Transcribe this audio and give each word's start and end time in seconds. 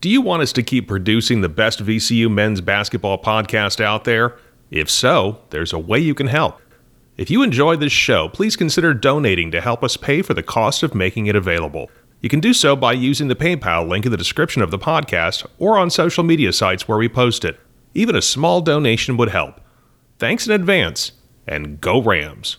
Do 0.00 0.08
you 0.08 0.20
want 0.20 0.42
us 0.42 0.52
to 0.52 0.62
keep 0.62 0.86
producing 0.86 1.40
the 1.40 1.48
best 1.48 1.84
VCU 1.84 2.30
men's 2.30 2.60
basketball 2.60 3.20
podcast 3.20 3.80
out 3.80 4.04
there? 4.04 4.36
If 4.70 4.88
so, 4.88 5.40
there's 5.50 5.72
a 5.72 5.78
way 5.78 5.98
you 5.98 6.14
can 6.14 6.28
help. 6.28 6.60
If 7.16 7.30
you 7.32 7.42
enjoy 7.42 7.74
this 7.74 7.90
show, 7.90 8.28
please 8.28 8.54
consider 8.54 8.94
donating 8.94 9.50
to 9.50 9.60
help 9.60 9.82
us 9.82 9.96
pay 9.96 10.22
for 10.22 10.34
the 10.34 10.42
cost 10.42 10.84
of 10.84 10.94
making 10.94 11.26
it 11.26 11.34
available. 11.34 11.90
You 12.20 12.28
can 12.28 12.38
do 12.38 12.54
so 12.54 12.76
by 12.76 12.92
using 12.92 13.26
the 13.26 13.34
PayPal 13.34 13.88
link 13.88 14.04
in 14.04 14.12
the 14.12 14.16
description 14.16 14.62
of 14.62 14.70
the 14.70 14.78
podcast 14.78 15.44
or 15.58 15.76
on 15.76 15.90
social 15.90 16.22
media 16.22 16.52
sites 16.52 16.86
where 16.86 16.98
we 16.98 17.08
post 17.08 17.44
it. 17.44 17.58
Even 17.92 18.14
a 18.14 18.22
small 18.22 18.60
donation 18.60 19.16
would 19.16 19.30
help. 19.30 19.60
Thanks 20.20 20.46
in 20.46 20.52
advance, 20.52 21.10
and 21.44 21.80
go 21.80 22.00
Rams! 22.00 22.58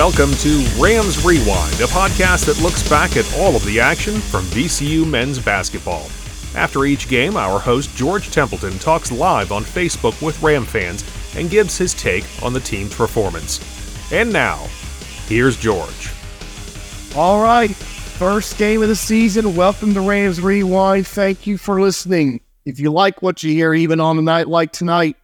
Welcome 0.00 0.32
to 0.36 0.66
Rams 0.78 1.22
Rewind, 1.26 1.74
a 1.74 1.86
podcast 1.86 2.46
that 2.46 2.58
looks 2.62 2.88
back 2.88 3.18
at 3.18 3.36
all 3.36 3.54
of 3.54 3.62
the 3.66 3.80
action 3.80 4.14
from 4.14 4.46
VCU 4.46 5.06
men's 5.06 5.38
basketball. 5.38 6.06
After 6.54 6.86
each 6.86 7.06
game, 7.06 7.36
our 7.36 7.58
host 7.60 7.94
George 7.94 8.30
Templeton 8.30 8.78
talks 8.78 9.12
live 9.12 9.52
on 9.52 9.62
Facebook 9.62 10.24
with 10.24 10.42
Ram 10.42 10.64
fans 10.64 11.04
and 11.36 11.50
gives 11.50 11.76
his 11.76 11.92
take 11.92 12.24
on 12.42 12.54
the 12.54 12.60
team's 12.60 12.94
performance. 12.94 13.60
And 14.10 14.32
now, 14.32 14.66
here's 15.26 15.58
George. 15.58 16.10
All 17.14 17.42
right, 17.42 17.76
first 17.76 18.56
game 18.56 18.80
of 18.80 18.88
the 18.88 18.96
season. 18.96 19.54
Welcome 19.54 19.92
to 19.92 20.00
Rams 20.00 20.40
Rewind. 20.40 21.06
Thank 21.08 21.46
you 21.46 21.58
for 21.58 21.78
listening. 21.78 22.40
If 22.64 22.80
you 22.80 22.90
like 22.90 23.20
what 23.20 23.42
you 23.42 23.52
hear, 23.52 23.74
even 23.74 24.00
on 24.00 24.16
a 24.18 24.22
night 24.22 24.48
like 24.48 24.72
tonight, 24.72 25.18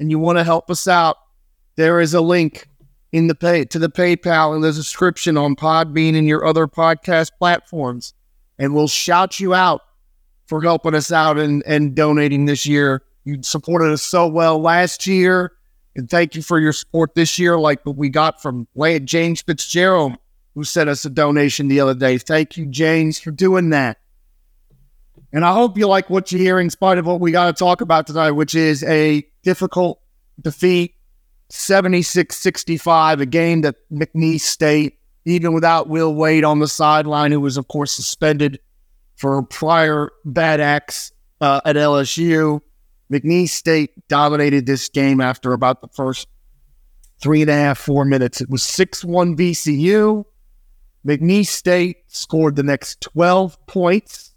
and 0.00 0.10
you 0.10 0.18
want 0.18 0.38
to 0.38 0.42
help 0.42 0.68
us 0.68 0.88
out, 0.88 1.16
there 1.76 2.00
is 2.00 2.12
a 2.12 2.20
link 2.20 2.66
in 3.12 3.28
the 3.28 3.34
pay 3.34 3.64
to 3.64 3.78
the 3.78 3.88
PayPal 3.88 4.54
in 4.54 4.62
the 4.62 4.72
description 4.72 5.36
on 5.36 5.56
Podbean 5.56 6.16
and 6.16 6.26
your 6.26 6.44
other 6.44 6.66
podcast 6.66 7.30
platforms, 7.38 8.14
and 8.58 8.74
we'll 8.74 8.88
shout 8.88 9.40
you 9.40 9.54
out 9.54 9.82
for 10.46 10.62
helping 10.62 10.94
us 10.94 11.10
out 11.10 11.38
and, 11.38 11.62
and 11.66 11.94
donating 11.94 12.46
this 12.46 12.66
year. 12.66 13.02
You 13.24 13.42
supported 13.42 13.92
us 13.92 14.02
so 14.02 14.28
well 14.28 14.60
last 14.60 15.06
year, 15.06 15.52
and 15.94 16.08
thank 16.08 16.34
you 16.34 16.42
for 16.42 16.60
your 16.60 16.72
support 16.72 17.14
this 17.14 17.38
year, 17.38 17.58
like 17.58 17.84
what 17.84 17.96
we 17.96 18.08
got 18.08 18.40
from 18.40 18.68
James 19.04 19.42
Fitzgerald, 19.42 20.16
who 20.54 20.64
sent 20.64 20.88
us 20.88 21.04
a 21.04 21.10
donation 21.10 21.68
the 21.68 21.80
other 21.80 21.94
day. 21.94 22.18
Thank 22.18 22.56
you, 22.56 22.66
James, 22.66 23.18
for 23.18 23.30
doing 23.30 23.70
that. 23.70 23.98
And 25.32 25.44
I 25.44 25.52
hope 25.52 25.76
you 25.76 25.86
like 25.86 26.08
what 26.08 26.32
you 26.32 26.38
hear 26.38 26.58
in 26.60 26.70
spite 26.70 26.98
of 26.98 27.06
what 27.06 27.20
we 27.20 27.32
got 27.32 27.46
to 27.46 27.52
talk 27.52 27.80
about 27.80 28.06
tonight, 28.06 28.30
which 28.30 28.54
is 28.54 28.82
a 28.84 29.26
difficult 29.42 30.00
defeat 30.40 30.95
76 31.48 32.36
65, 32.36 33.20
a 33.20 33.26
game 33.26 33.60
that 33.62 33.76
McNeese 33.92 34.40
State, 34.40 34.98
even 35.24 35.52
without 35.52 35.88
Will 35.88 36.14
Wade 36.14 36.44
on 36.44 36.58
the 36.58 36.68
sideline, 36.68 37.32
who 37.32 37.40
was, 37.40 37.56
of 37.56 37.68
course, 37.68 37.92
suspended 37.92 38.58
for 39.16 39.42
prior 39.42 40.10
bad 40.24 40.60
acts 40.60 41.12
uh, 41.40 41.60
at 41.64 41.76
LSU, 41.76 42.60
McNeese 43.10 43.50
State 43.50 43.90
dominated 44.08 44.66
this 44.66 44.88
game 44.88 45.20
after 45.20 45.52
about 45.52 45.80
the 45.80 45.88
first 45.88 46.28
three 47.20 47.42
and 47.42 47.50
a 47.50 47.54
half, 47.54 47.78
four 47.78 48.04
minutes. 48.04 48.40
It 48.40 48.50
was 48.50 48.62
6 48.62 49.04
1 49.04 49.36
VCU. 49.36 50.24
McNeese 51.06 51.46
State 51.46 51.98
scored 52.08 52.56
the 52.56 52.62
next 52.62 53.00
12 53.00 53.64
points. 53.66 54.34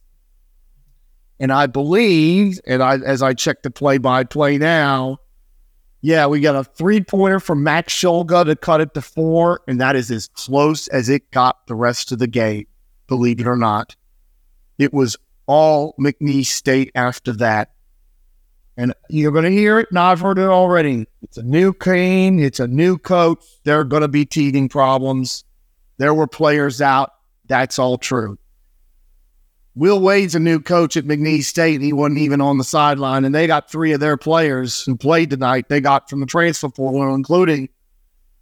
And 1.40 1.52
I 1.52 1.68
believe, 1.68 2.60
and 2.68 2.84
I, 2.84 2.98
as 2.98 3.24
I 3.24 3.34
check 3.34 3.64
the 3.64 3.72
play 3.72 3.98
by 3.98 4.24
play 4.24 4.58
now, 4.58 5.20
yeah, 6.02 6.28
we 6.28 6.40
got 6.40 6.56
a 6.56 6.64
three 6.64 7.02
pointer 7.02 7.40
from 7.40 7.64
Max 7.64 7.94
Shulga 7.94 8.46
to 8.46 8.56
cut 8.56 8.82
it 8.82 8.94
to 8.94 9.02
four, 9.02 9.62
and 9.68 9.82
that 9.82 9.96
is 9.96 10.10
as 10.12 10.28
close 10.28 10.88
as 10.90 11.10
it 11.10 11.30
got 11.32 11.68
the 11.68 11.76
rest 11.76 12.12
of 12.12 12.20
the 12.20 12.28
game, 12.28 12.66
believe 13.08 13.40
it 13.40 13.48
or 13.48 13.58
not. 13.58 13.96
It 14.78 14.94
was 14.94 15.18
all 15.46 15.94
McNeese 16.00 16.46
State 16.46 16.92
after 16.96 17.34
that. 17.34 17.72
And 18.78 18.94
you're 19.10 19.34
going 19.34 19.44
to 19.44 19.52
hear 19.52 19.80
it, 19.80 19.88
and 19.90 20.00
I've 20.00 20.22
heard 20.22 20.40
it 20.40 20.48
already. 20.48 21.06
It's 21.22 21.38
a 21.38 21.44
new 21.44 21.74
team, 21.74 22.40
it's 22.40 22.62
a 22.62 22.68
new 22.68 22.98
coach. 22.98 23.44
There 23.66 23.78
are 23.82 23.84
going 23.84 24.04
to 24.04 24.08
be 24.08 24.26
teething 24.26 24.70
problems. 24.70 25.44
There 25.98 26.14
were 26.14 26.28
players 26.28 26.82
out. 26.82 27.12
That's 27.48 27.78
all 27.78 27.98
true. 27.98 28.38
Will 29.76 30.00
Wade's 30.00 30.36
a 30.36 30.40
new 30.40 30.60
coach 30.60 30.98
at 30.98 31.06
McNeese 31.06 31.44
State, 31.44 31.76
and 31.76 31.84
he 31.84 31.94
wasn't 31.94 32.20
even 32.20 32.42
on 32.42 32.58
the 32.58 32.64
sideline. 32.64 33.24
And 33.24 33.34
they 33.34 33.48
got 33.48 33.72
three 33.72 33.94
of 33.94 34.00
their 34.00 34.18
players 34.18 34.84
who 34.84 34.96
played 34.96 35.30
tonight. 35.30 35.70
They 35.70 35.80
got 35.80 36.10
from 36.10 36.20
the 36.20 36.26
transfer 36.26 36.70
portal, 36.70 37.14
including 37.14 37.70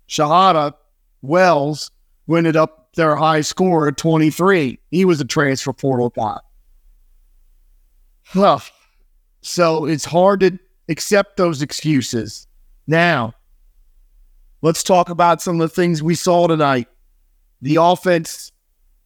Shahada 0.09 0.73
Wells, 1.21 1.91
who 2.25 2.37
ended 2.37 2.55
up 2.55 2.93
their 2.95 3.15
high 3.15 3.41
score 3.41 3.87
at 3.87 3.97
23. 3.97 4.79
He 4.89 5.05
was 5.05 5.21
a 5.21 5.25
transfer 5.25 5.73
portal 5.73 6.09
guy. 6.09 6.39
Huh. 8.23 8.59
So 9.41 9.85
it's 9.85 10.05
hard 10.05 10.39
to 10.41 10.57
accept 10.89 11.37
those 11.37 11.61
excuses. 11.61 12.47
Now, 12.87 13.33
let's 14.61 14.83
talk 14.83 15.09
about 15.09 15.41
some 15.41 15.61
of 15.61 15.69
the 15.69 15.75
things 15.75 16.01
we 16.01 16.15
saw 16.15 16.47
tonight. 16.47 16.87
The 17.61 17.77
offense 17.79 18.51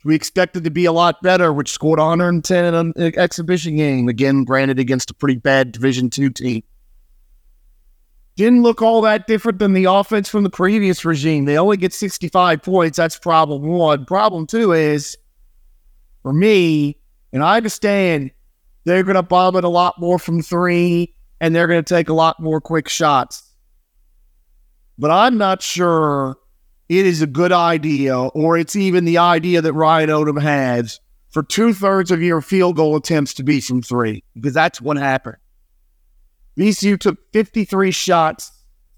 we 0.03 0.15
expected 0.15 0.63
to 0.63 0.71
be 0.71 0.85
a 0.85 0.91
lot 0.91 1.21
better, 1.21 1.53
which 1.53 1.71
scored 1.71 1.99
110 1.99 2.65
in 2.65 2.73
an 2.73 2.93
exhibition 3.17 3.75
game. 3.75 4.09
Again, 4.09 4.43
granted 4.43 4.79
against 4.79 5.11
a 5.11 5.13
pretty 5.13 5.37
bad 5.37 5.71
Division 5.71 6.09
two 6.09 6.29
team. 6.29 6.63
Didn't 8.35 8.63
look 8.63 8.81
all 8.81 9.01
that 9.01 9.27
different 9.27 9.59
than 9.59 9.73
the 9.73 9.85
offense 9.85 10.29
from 10.29 10.43
the 10.43 10.49
previous 10.49 11.05
regime. 11.05 11.45
They 11.45 11.57
only 11.57 11.77
get 11.77 11.93
65 11.93 12.63
points. 12.63 12.97
That's 12.97 13.19
problem 13.19 13.63
one. 13.63 14.05
Problem 14.05 14.47
two 14.47 14.71
is, 14.71 15.17
for 16.23 16.33
me, 16.33 16.97
and 17.33 17.43
I 17.43 17.57
understand 17.57 18.31
they're 18.85 19.03
going 19.03 19.15
to 19.15 19.23
bomb 19.23 19.55
it 19.57 19.63
a 19.63 19.69
lot 19.69 19.99
more 19.99 20.17
from 20.17 20.41
three, 20.41 21.13
and 21.39 21.53
they're 21.53 21.67
going 21.67 21.83
to 21.83 21.93
take 21.93 22.09
a 22.09 22.13
lot 22.13 22.39
more 22.39 22.61
quick 22.61 22.89
shots. 22.89 23.53
But 24.97 25.11
I'm 25.11 25.37
not 25.37 25.61
sure 25.61 26.37
it 26.91 27.05
is 27.05 27.21
a 27.21 27.27
good 27.27 27.53
idea, 27.53 28.17
or 28.19 28.57
it's 28.57 28.75
even 28.75 29.05
the 29.05 29.17
idea 29.17 29.61
that 29.61 29.71
Ryan 29.71 30.09
Odom 30.09 30.41
has 30.41 30.99
for 31.29 31.41
two 31.41 31.73
thirds 31.73 32.11
of 32.11 32.21
your 32.21 32.41
field 32.41 32.75
goal 32.75 32.97
attempts 32.97 33.33
to 33.35 33.43
be 33.43 33.61
from 33.61 33.81
three, 33.81 34.25
because 34.33 34.53
that's 34.53 34.81
what 34.81 34.97
happened. 34.97 35.37
VCU 36.59 36.99
took 36.99 37.17
53 37.31 37.91
shots, 37.91 38.51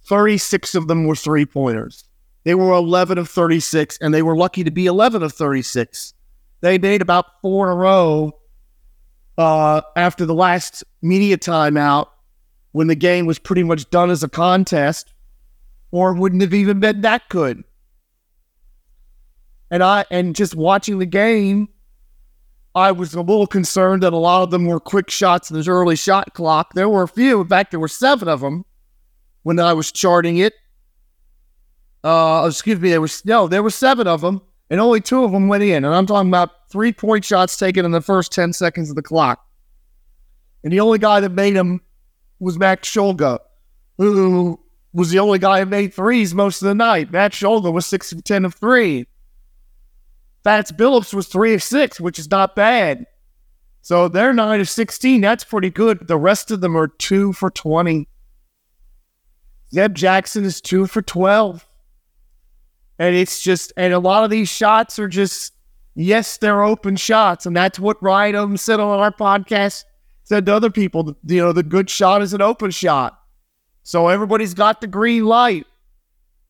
36 0.07 0.73
of 0.73 0.87
them 0.87 1.05
were 1.05 1.15
three 1.15 1.45
pointers. 1.45 2.05
They 2.45 2.55
were 2.55 2.71
11 2.71 3.19
of 3.19 3.29
36, 3.29 3.99
and 4.01 4.11
they 4.11 4.23
were 4.23 4.35
lucky 4.35 4.63
to 4.63 4.71
be 4.71 4.87
11 4.87 5.21
of 5.21 5.31
36. 5.31 6.15
They 6.61 6.79
made 6.79 7.03
about 7.03 7.27
four 7.43 7.67
in 7.67 7.73
a 7.73 7.75
row 7.75 8.39
uh, 9.37 9.81
after 9.95 10.25
the 10.25 10.33
last 10.33 10.83
media 11.03 11.37
timeout 11.37 12.07
when 12.71 12.87
the 12.87 12.95
game 12.95 13.27
was 13.27 13.37
pretty 13.37 13.61
much 13.61 13.87
done 13.91 14.09
as 14.09 14.23
a 14.23 14.29
contest, 14.29 15.13
or 15.91 16.15
wouldn't 16.15 16.41
have 16.41 16.55
even 16.55 16.79
been 16.79 17.01
that 17.01 17.29
good. 17.29 17.63
And 19.73 19.81
I 19.81 20.05
and 20.11 20.35
just 20.35 20.53
watching 20.53 20.99
the 20.99 21.05
game, 21.07 21.67
I 22.75 22.91
was 22.91 23.15
a 23.15 23.21
little 23.21 23.47
concerned 23.47 24.03
that 24.03 24.13
a 24.13 24.17
lot 24.17 24.43
of 24.43 24.51
them 24.51 24.67
were 24.67 24.79
quick 24.79 25.09
shots 25.09 25.49
in 25.49 25.57
this 25.57 25.67
early 25.67 25.95
shot 25.95 26.35
clock. 26.35 26.75
There 26.75 26.87
were 26.87 27.01
a 27.01 27.07
few, 27.07 27.41
in 27.41 27.47
fact, 27.47 27.71
there 27.71 27.79
were 27.79 27.87
seven 27.87 28.27
of 28.27 28.41
them 28.41 28.65
when 29.41 29.57
I 29.57 29.73
was 29.73 29.91
charting 29.91 30.37
it. 30.37 30.53
Uh, 32.03 32.45
excuse 32.47 32.79
me, 32.79 32.91
there 32.91 33.01
was 33.01 33.25
no, 33.25 33.47
there 33.47 33.63
were 33.63 33.71
seven 33.71 34.05
of 34.05 34.21
them, 34.21 34.43
and 34.69 34.79
only 34.79 35.01
two 35.01 35.23
of 35.23 35.31
them 35.31 35.47
went 35.47 35.63
in. 35.63 35.83
And 35.83 35.95
I'm 35.95 36.05
talking 36.05 36.29
about 36.29 36.69
three 36.69 36.93
point 36.93 37.25
shots 37.25 37.57
taken 37.57 37.83
in 37.83 37.89
the 37.89 37.99
first 37.99 38.31
10 38.31 38.53
seconds 38.53 38.91
of 38.91 38.95
the 38.95 39.01
clock. 39.01 39.43
And 40.63 40.71
the 40.71 40.81
only 40.81 40.99
guy 40.99 41.19
that 41.19 41.31
made 41.31 41.55
them 41.55 41.81
was 42.39 42.59
Max 42.59 42.87
Shulga, 42.87 43.39
who 43.97 44.59
was 44.93 45.09
the 45.09 45.17
only 45.17 45.39
guy 45.39 45.61
who 45.61 45.65
made 45.65 45.95
threes 45.95 46.35
most 46.35 46.61
of 46.61 46.67
the 46.67 46.75
night. 46.75 47.11
Matt 47.11 47.31
Shulga 47.31 47.73
was 47.73 47.87
six 47.87 48.11
of 48.11 48.23
10 48.23 48.45
of 48.45 48.53
three. 48.53 49.07
Fats 50.43 50.71
Billups 50.71 51.13
was 51.13 51.27
three 51.27 51.53
of 51.53 51.63
six, 51.63 51.99
which 51.99 52.19
is 52.19 52.29
not 52.29 52.55
bad. 52.55 53.05
So 53.81 54.07
they're 54.07 54.33
nine 54.33 54.61
of 54.61 54.69
16. 54.69 55.21
That's 55.21 55.43
pretty 55.43 55.69
good. 55.69 56.07
The 56.07 56.17
rest 56.17 56.51
of 56.51 56.61
them 56.61 56.77
are 56.77 56.87
two 56.87 57.33
for 57.33 57.49
20. 57.49 58.07
Zeb 59.73 59.93
Jackson 59.93 60.43
is 60.45 60.61
two 60.61 60.87
for 60.87 61.01
12. 61.01 61.67
And 62.99 63.15
it's 63.15 63.41
just, 63.41 63.73
and 63.75 63.93
a 63.93 63.99
lot 63.99 64.23
of 64.23 64.29
these 64.29 64.49
shots 64.49 64.99
are 64.99 65.07
just, 65.07 65.53
yes, 65.95 66.37
they're 66.37 66.63
open 66.63 66.95
shots. 66.95 67.45
And 67.45 67.55
that's 67.55 67.79
what 67.79 68.01
Ryan 68.01 68.57
said 68.57 68.79
on 68.79 68.99
our 68.99 69.11
podcast, 69.11 69.83
said 70.23 70.45
to 70.45 70.55
other 70.55 70.69
people, 70.69 71.17
you 71.25 71.41
know, 71.41 71.51
the 71.51 71.63
good 71.63 71.89
shot 71.89 72.21
is 72.21 72.33
an 72.33 72.41
open 72.41 72.71
shot. 72.71 73.19
So 73.83 74.07
everybody's 74.07 74.53
got 74.53 74.79
the 74.79 74.87
green 74.87 75.25
light. 75.25 75.65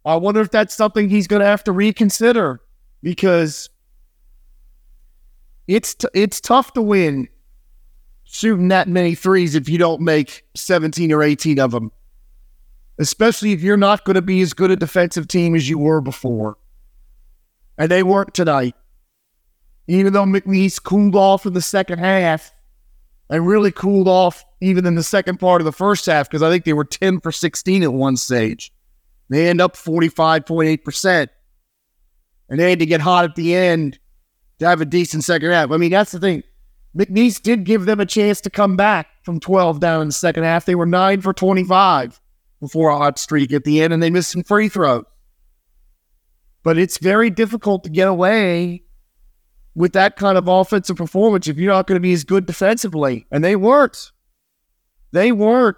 I 0.05 0.17
wonder 0.17 0.41
if 0.41 0.51
that's 0.51 0.75
something 0.75 1.09
he's 1.09 1.27
going 1.27 1.39
to 1.39 1.45
have 1.45 1.63
to 1.63 1.71
reconsider 1.71 2.61
because 3.01 3.69
it's 5.67 5.95
t- 5.95 6.07
it's 6.13 6.41
tough 6.41 6.73
to 6.73 6.81
win 6.81 7.27
shooting 8.23 8.69
that 8.69 8.87
many 8.87 9.15
threes 9.15 9.55
if 9.55 9.69
you 9.69 9.77
don't 9.77 10.01
make 10.01 10.43
17 10.55 11.11
or 11.11 11.21
18 11.23 11.59
of 11.59 11.71
them. 11.71 11.91
especially 12.99 13.51
if 13.53 13.61
you're 13.61 13.77
not 13.77 14.05
going 14.05 14.15
to 14.15 14.21
be 14.21 14.41
as 14.41 14.53
good 14.53 14.71
a 14.71 14.75
defensive 14.75 15.27
team 15.27 15.55
as 15.55 15.67
you 15.69 15.77
were 15.77 16.01
before. 16.01 16.57
And 17.77 17.89
they 17.89 18.03
weren't 18.03 18.33
tonight. 18.33 18.75
Even 19.87 20.13
though 20.13 20.25
McNeese 20.25 20.81
cooled 20.81 21.15
off 21.15 21.45
in 21.45 21.53
the 21.53 21.61
second 21.61 21.99
half 21.99 22.53
and 23.29 23.47
really 23.47 23.71
cooled 23.71 24.07
off 24.07 24.45
even 24.61 24.85
in 24.85 24.95
the 24.95 25.03
second 25.03 25.39
part 25.39 25.59
of 25.59 25.65
the 25.65 25.71
first 25.71 26.05
half, 26.05 26.29
because 26.29 26.43
I 26.43 26.49
think 26.49 26.65
they 26.65 26.73
were 26.73 26.85
10 26.85 27.19
for 27.19 27.31
16 27.31 27.83
at 27.83 27.91
one 27.91 28.15
stage. 28.15 28.71
They 29.29 29.47
end 29.47 29.59
up 29.59 29.75
45.8%. 29.75 31.27
And 32.49 32.59
they 32.59 32.69
had 32.69 32.79
to 32.79 32.85
get 32.85 33.01
hot 33.01 33.25
at 33.25 33.35
the 33.35 33.55
end 33.55 33.99
to 34.63 34.69
have 34.69 34.81
a 34.81 34.85
decent 34.85 35.23
second 35.23 35.51
half. 35.51 35.71
I 35.71 35.77
mean, 35.77 35.91
that's 35.91 36.11
the 36.11 36.19
thing. 36.19 36.43
McNeese 36.97 37.41
did 37.41 37.63
give 37.63 37.85
them 37.85 37.99
a 37.99 38.05
chance 38.05 38.41
to 38.41 38.49
come 38.49 38.75
back 38.75 39.07
from 39.23 39.39
12 39.39 39.79
down 39.79 40.01
in 40.01 40.07
the 40.07 40.13
second 40.13 40.43
half. 40.43 40.65
They 40.65 40.75
were 40.75 40.85
9 40.85 41.21
for 41.21 41.33
25 41.33 42.19
before 42.59 42.89
a 42.89 42.97
hot 42.97 43.19
streak 43.19 43.51
at 43.51 43.63
the 43.63 43.81
end, 43.81 43.93
and 43.93 44.01
they 44.01 44.09
missed 44.09 44.31
some 44.31 44.43
free 44.43 44.69
throws. 44.69 45.05
But 46.63 46.77
it's 46.77 46.97
very 46.97 47.29
difficult 47.29 47.83
to 47.83 47.89
get 47.89 48.07
away 48.07 48.83
with 49.75 49.93
that 49.93 50.15
kind 50.15 50.37
of 50.37 50.47
offensive 50.47 50.95
performance 50.95 51.47
if 51.47 51.57
you're 51.57 51.73
not 51.73 51.87
going 51.87 51.97
to 51.97 51.99
be 51.99 52.13
as 52.13 52.23
good 52.23 52.45
defensively. 52.45 53.25
And 53.31 53.43
they 53.43 53.55
weren't. 53.55 54.11
They 55.11 55.31
weren't. 55.31 55.77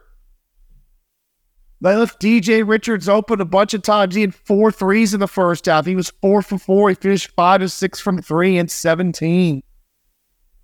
They 1.81 1.95
left 1.95 2.22
DJ 2.22 2.68
Richards 2.68 3.10
open 3.10 3.42
a 3.42 3.45
bunch 3.45 3.74
of 3.74 3.81
times. 3.81 4.16
He 4.16 4.22
had 4.22 4.33
four 4.33 4.72
threes 4.72 5.13
in 5.13 5.19
the 5.19 5.27
first 5.27 5.66
half. 5.66 5.86
He 5.86 5.95
was 5.95 6.10
four 6.22 6.42
for 6.42 6.57
four. 6.57 6.89
He 6.89 6.95
finished 6.95 7.31
five 7.36 7.62
to 7.62 7.69
six 7.69 8.00
from 8.00 8.22
three 8.22 8.57
and 8.57 8.72
17. 8.72 9.62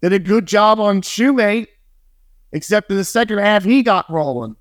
Did 0.02 0.14
a 0.14 0.20
good 0.20 0.48
job 0.48 0.80
on 0.80 1.02
Shumate, 1.02 1.68
except 2.54 2.90
in 2.90 2.98
the 2.98 3.06
second 3.06 3.38
half, 3.38 3.64
he 3.64 3.84
got 3.84 4.10
rolling. 4.10 4.56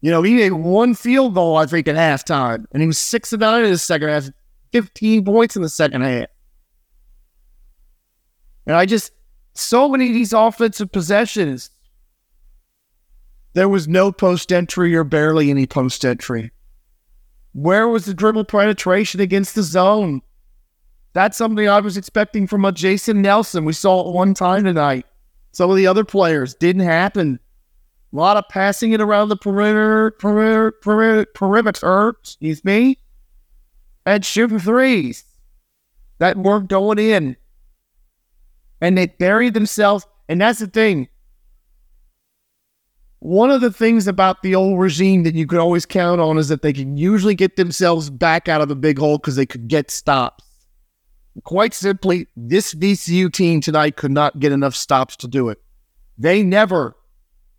You 0.00 0.10
know, 0.10 0.22
he 0.22 0.34
made 0.34 0.52
one 0.52 0.94
field 0.94 1.34
goal, 1.34 1.56
I 1.56 1.66
think, 1.66 1.88
at 1.88 1.96
halftime, 1.96 2.64
and 2.72 2.80
he 2.80 2.86
was 2.86 2.98
six 2.98 3.32
and 3.32 3.40
nine 3.40 3.64
in 3.64 3.70
the 3.70 3.78
second 3.78 4.08
half, 4.08 4.28
15 4.72 5.24
points 5.24 5.56
in 5.56 5.62
the 5.62 5.68
second 5.68 6.02
half. 6.02 6.26
And 8.66 8.76
I 8.76 8.86
just, 8.86 9.12
so 9.54 9.88
many 9.88 10.08
of 10.08 10.14
these 10.14 10.32
offensive 10.32 10.92
possessions, 10.92 11.70
there 13.52 13.68
was 13.68 13.88
no 13.88 14.12
post 14.12 14.52
entry 14.52 14.94
or 14.94 15.04
barely 15.04 15.50
any 15.50 15.66
post 15.66 16.04
entry. 16.04 16.50
Where 17.52 17.88
was 17.88 18.04
the 18.04 18.14
dribble 18.14 18.44
penetration 18.44 19.20
against 19.20 19.54
the 19.54 19.62
zone? 19.62 20.22
That's 21.12 21.36
something 21.36 21.68
I 21.68 21.80
was 21.80 21.96
expecting 21.96 22.46
from 22.46 22.64
a 22.64 22.70
Jason 22.70 23.22
Nelson. 23.22 23.64
We 23.64 23.72
saw 23.72 24.08
it 24.08 24.14
one 24.14 24.34
time 24.34 24.64
tonight. 24.64 25.06
Some 25.52 25.68
of 25.68 25.76
the 25.76 25.88
other 25.88 26.04
players 26.04 26.54
didn't 26.54 26.82
happen. 26.82 27.40
A 28.12 28.16
lot 28.16 28.36
of 28.36 28.48
passing 28.48 28.92
it 28.92 29.00
around 29.00 29.28
the 29.28 29.36
perimeter, 29.36 30.12
perimeter, 30.12 30.72
perimeter, 30.82 31.26
perimeter 31.34 32.08
excuse 32.20 32.64
me, 32.64 32.98
and 34.06 34.24
shooting 34.24 34.58
threes 34.58 35.24
that 36.18 36.36
weren't 36.36 36.68
going 36.68 36.98
in. 36.98 37.36
And 38.80 38.96
they 38.96 39.06
buried 39.06 39.54
themselves. 39.54 40.06
And 40.28 40.40
that's 40.40 40.60
the 40.60 40.68
thing. 40.68 41.08
One 43.20 43.50
of 43.50 43.60
the 43.60 43.70
things 43.70 44.06
about 44.06 44.42
the 44.42 44.54
old 44.54 44.80
regime 44.80 45.24
that 45.24 45.34
you 45.34 45.46
could 45.46 45.58
always 45.58 45.84
count 45.84 46.22
on 46.22 46.38
is 46.38 46.48
that 46.48 46.62
they 46.62 46.72
can 46.72 46.96
usually 46.96 47.34
get 47.34 47.56
themselves 47.56 48.08
back 48.08 48.48
out 48.48 48.62
of 48.62 48.68
the 48.68 48.76
big 48.76 48.98
hole 48.98 49.18
because 49.18 49.36
they 49.36 49.44
could 49.44 49.68
get 49.68 49.90
stops. 49.90 50.42
Quite 51.44 51.74
simply, 51.74 52.28
this 52.34 52.74
VCU 52.74 53.30
team 53.30 53.60
tonight 53.60 53.96
could 53.96 54.10
not 54.10 54.40
get 54.40 54.52
enough 54.52 54.74
stops 54.74 55.16
to 55.16 55.28
do 55.28 55.50
it. 55.50 55.58
They 56.16 56.42
never, 56.42 56.96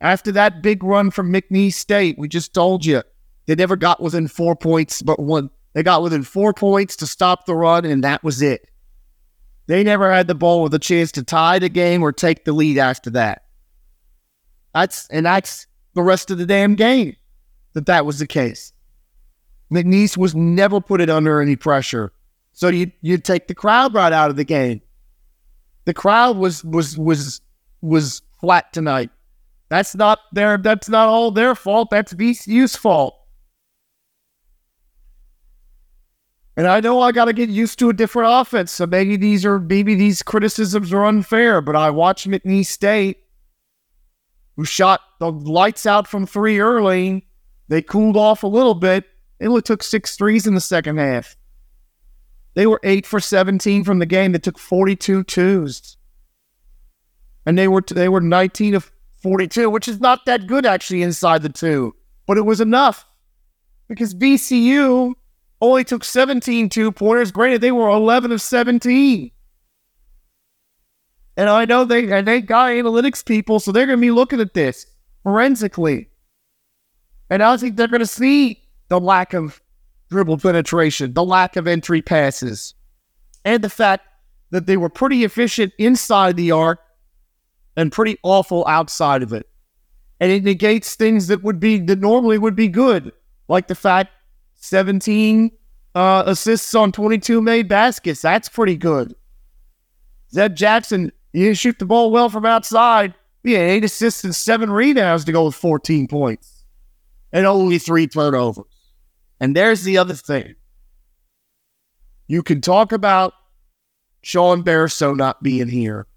after 0.01 0.31
that 0.31 0.63
big 0.63 0.83
run 0.83 1.11
from 1.11 1.31
McNeese 1.31 1.75
State, 1.75 2.17
we 2.17 2.27
just 2.27 2.55
told 2.55 2.83
you, 2.83 3.03
they 3.45 3.53
never 3.53 3.75
got 3.75 4.01
within 4.01 4.27
four 4.27 4.55
points, 4.55 5.01
but 5.01 5.19
one. 5.19 5.51
They 5.73 5.83
got 5.83 6.03
within 6.03 6.23
four 6.23 6.53
points 6.53 6.97
to 6.97 7.07
stop 7.07 7.45
the 7.45 7.55
run, 7.55 7.85
and 7.85 8.03
that 8.03 8.23
was 8.23 8.41
it. 8.41 8.67
They 9.67 9.83
never 9.83 10.11
had 10.11 10.27
the 10.27 10.35
ball 10.35 10.63
with 10.63 10.73
a 10.73 10.79
chance 10.79 11.11
to 11.13 11.23
tie 11.23 11.59
the 11.59 11.69
game 11.69 12.03
or 12.03 12.11
take 12.11 12.45
the 12.45 12.51
lead 12.51 12.77
after 12.77 13.09
that. 13.11 13.43
That's 14.73 15.07
and 15.09 15.25
that's 15.25 15.67
the 15.93 16.01
rest 16.01 16.31
of 16.31 16.37
the 16.37 16.45
damn 16.45 16.75
game 16.75 17.15
that 17.73 17.85
that 17.85 18.05
was 18.05 18.19
the 18.19 18.27
case. 18.27 18.73
McNeese 19.71 20.17
was 20.17 20.35
never 20.35 20.81
put 20.81 21.01
it 21.01 21.09
under 21.09 21.41
any 21.41 21.55
pressure. 21.55 22.11
So 22.53 22.67
you 22.67 22.91
you 23.01 23.17
take 23.17 23.47
the 23.47 23.55
crowd 23.55 23.93
right 23.93 24.13
out 24.13 24.29
of 24.29 24.35
the 24.35 24.43
game. 24.43 24.81
The 25.85 25.93
crowd 25.93 26.37
was 26.37 26.63
was 26.63 26.97
was 26.97 27.41
was 27.81 28.21
flat 28.39 28.71
tonight. 28.73 29.09
That's 29.69 29.95
not 29.95 30.19
their 30.33 30.57
that's 30.57 30.89
not 30.89 31.07
all 31.07 31.31
their 31.31 31.55
fault. 31.55 31.89
That's 31.91 32.13
VCU's 32.13 32.75
fault. 32.75 33.17
And 36.57 36.67
I 36.67 36.81
know 36.81 37.01
I 37.01 37.13
got 37.13 37.25
to 37.25 37.33
get 37.33 37.49
used 37.49 37.79
to 37.79 37.89
a 37.89 37.93
different 37.93 38.29
offense. 38.29 38.71
So 38.71 38.85
maybe 38.85 39.15
these 39.15 39.45
are 39.45 39.59
maybe 39.59 39.95
these 39.95 40.21
criticisms 40.21 40.91
are 40.91 41.05
unfair. 41.05 41.61
But 41.61 41.77
I 41.77 41.89
watched 41.89 42.27
McNeese 42.27 42.65
State, 42.65 43.20
who 44.61 44.65
shot 44.65 45.01
the 45.19 45.31
lights 45.31 45.87
out 45.87 46.07
from 46.07 46.27
three 46.27 46.59
early. 46.59 47.25
They 47.67 47.81
cooled 47.81 48.15
off 48.15 48.43
a 48.43 48.47
little 48.47 48.75
bit. 48.75 49.05
They 49.39 49.47
only 49.47 49.63
took 49.63 49.81
six 49.81 50.15
threes 50.15 50.45
in 50.45 50.53
the 50.53 50.61
second 50.61 50.99
half. 50.99 51.35
They 52.53 52.67
were 52.67 52.79
eight 52.83 53.07
for 53.07 53.19
17 53.19 53.83
from 53.83 53.97
the 53.97 54.05
game. 54.05 54.33
They 54.33 54.37
took 54.37 54.59
42 54.59 55.23
twos. 55.23 55.97
And 57.43 57.57
they 57.57 57.67
were 57.67 57.81
they 57.81 58.07
were 58.07 58.21
19 58.21 58.75
of 58.75 58.91
42, 59.23 59.67
which 59.67 59.87
is 59.87 59.99
not 59.99 60.27
that 60.27 60.45
good 60.45 60.67
actually 60.67 61.01
inside 61.01 61.41
the 61.41 61.49
two. 61.49 61.95
But 62.27 62.37
it 62.37 62.45
was 62.45 62.61
enough. 62.61 63.03
Because 63.87 64.13
VCU 64.13 65.15
only 65.59 65.83
took 65.83 66.03
17 66.03 66.69
two 66.69 66.91
pointers. 66.91 67.31
Granted, 67.31 67.61
they 67.61 67.71
were 67.71 67.89
11 67.89 68.31
of 68.31 68.43
17. 68.43 69.31
And 71.37 71.49
I 71.49 71.65
know 71.65 71.85
they 71.85 72.11
and 72.11 72.27
they 72.27 72.41
got 72.41 72.69
analytics 72.69 73.25
people, 73.25 73.59
so 73.59 73.71
they're 73.71 73.85
gonna 73.85 73.97
be 73.97 74.11
looking 74.11 74.41
at 74.41 74.53
this 74.53 74.85
forensically. 75.23 76.09
And 77.29 77.41
I 77.41 77.55
think 77.57 77.75
they're 77.75 77.87
gonna 77.87 78.05
see 78.05 78.61
the 78.89 78.99
lack 78.99 79.33
of 79.33 79.61
dribble 80.09 80.39
penetration, 80.39 81.13
the 81.13 81.23
lack 81.23 81.55
of 81.55 81.67
entry 81.67 82.01
passes, 82.01 82.73
and 83.45 83.63
the 83.63 83.69
fact 83.69 84.05
that 84.49 84.65
they 84.65 84.77
were 84.77 84.89
pretty 84.89 85.23
efficient 85.23 85.73
inside 85.77 86.35
the 86.35 86.51
arc 86.51 86.79
and 87.77 87.91
pretty 87.91 88.17
awful 88.23 88.65
outside 88.67 89.23
of 89.23 89.31
it. 89.31 89.47
And 90.19 90.31
it 90.31 90.43
negates 90.43 90.95
things 90.95 91.27
that 91.27 91.41
would 91.41 91.59
be 91.59 91.79
that 91.79 91.99
normally 91.99 92.37
would 92.37 92.55
be 92.55 92.67
good, 92.67 93.13
like 93.47 93.67
the 93.67 93.75
fact 93.75 94.11
17 94.55 95.51
uh, 95.95 96.23
assists 96.25 96.75
on 96.75 96.91
22 96.91 97.41
made 97.41 97.67
baskets. 97.67 98.21
That's 98.21 98.49
pretty 98.49 98.77
good. 98.77 99.15
Zeb 100.33 100.55
Jackson, 100.55 101.11
you 101.33 101.45
didn't 101.45 101.57
shoot 101.57 101.79
the 101.79 101.85
ball 101.85 102.11
well 102.11 102.29
from 102.29 102.45
outside. 102.45 103.13
He 103.43 103.53
had 103.53 103.69
eight 103.69 103.83
assists 103.83 104.23
and 104.23 104.35
seven 104.35 104.71
rebounds 104.71 105.25
to 105.25 105.31
go 105.31 105.45
with 105.45 105.55
14 105.55 106.07
points 106.07 106.65
and 107.31 107.45
only 107.45 107.77
three 107.77 108.07
turnovers. 108.07 108.65
And 109.39 109.55
there's 109.55 109.83
the 109.83 109.97
other 109.97 110.13
thing. 110.13 110.55
You 112.27 112.43
can 112.43 112.61
talk 112.61 112.91
about 112.91 113.33
Sean 114.21 114.63
Bairstow 114.63 115.15
not 115.15 115.41
being 115.41 115.67
here. 115.67 116.07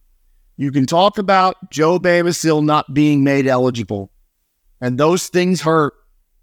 You 0.56 0.70
can 0.70 0.86
talk 0.86 1.18
about 1.18 1.70
Joe 1.70 1.98
Bamisile 1.98 2.64
not 2.64 2.92
being 2.94 3.24
made 3.24 3.46
eligible. 3.46 4.12
And 4.80 4.98
those 4.98 5.28
things 5.28 5.62
hurt. 5.62 5.94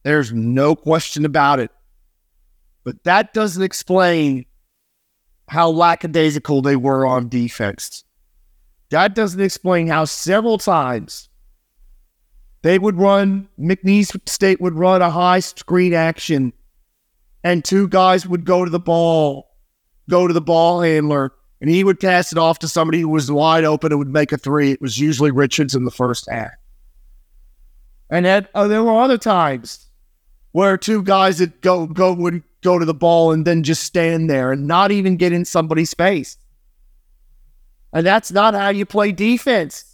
There's 0.04 0.34
no 0.34 0.76
question 0.76 1.24
about 1.24 1.60
it. 1.60 1.72
But 2.84 3.04
that 3.04 3.34
doesn't 3.34 3.62
explain 3.62 4.46
how 5.48 5.70
lackadaisical 5.70 6.62
they 6.62 6.76
were 6.76 7.06
on 7.06 7.30
defense. 7.30 8.04
That 8.92 9.16
doesn't 9.16 9.42
explain 9.42 9.88
how 9.88 10.06
several 10.06 10.58
times 10.58 11.30
they 12.62 12.78
would 12.78 12.98
run, 12.98 13.48
McNeese 13.60 14.18
State 14.30 14.62
would 14.62 14.76
run 14.76 15.02
a 15.02 15.10
high 15.10 15.40
screen 15.40 15.94
action 15.94 16.54
and 17.44 17.66
two 17.66 17.88
guys 17.88 18.28
would 18.28 18.46
go 18.46 18.64
to 18.64 18.70
the 18.70 18.80
ball, 18.80 19.50
go 20.10 20.28
to 20.28 20.34
the 20.34 20.42
ball 20.42 20.82
handler, 20.82 21.34
and 21.60 21.70
he 21.70 21.84
would 21.84 22.00
pass 22.00 22.32
it 22.32 22.38
off 22.38 22.60
to 22.60 22.68
somebody 22.68 23.02
who 23.02 23.10
was 23.10 23.32
wide 23.32 23.64
open 23.64 23.92
and 23.92 24.00
would 24.00 24.10
make 24.10 24.32
a 24.32 24.38
three. 24.38 24.72
It 24.72 24.82
was 24.82 25.00
usually 25.00 25.32
Richards 25.32 25.74
in 25.74 25.86
the 25.86 25.92
first 25.92 26.30
half. 26.30 26.52
And 28.10 28.26
then 28.26 28.48
oh, 28.54 28.68
there 28.68 28.84
were 28.84 29.02
other 29.02 29.18
times 29.18 29.88
where 30.52 30.78
two 30.78 31.02
guys 31.02 31.38
that 31.38 31.62
go 31.62 31.88
go 31.88 32.14
would 32.14 32.44
go 32.62 32.78
to 32.78 32.86
the 32.86 32.94
ball 32.94 33.32
and 33.32 33.48
then 33.48 33.64
just 33.64 33.84
stand 33.84 34.30
there 34.30 34.52
and 34.52 34.68
not 34.68 34.92
even 34.92 35.16
get 35.16 35.32
in 35.32 35.46
somebody's 35.46 35.94
face. 35.94 36.38
And 37.94 38.06
that's 38.06 38.32
not 38.32 38.54
how 38.54 38.70
you 38.70 38.86
play 38.86 39.12
defense. 39.12 39.86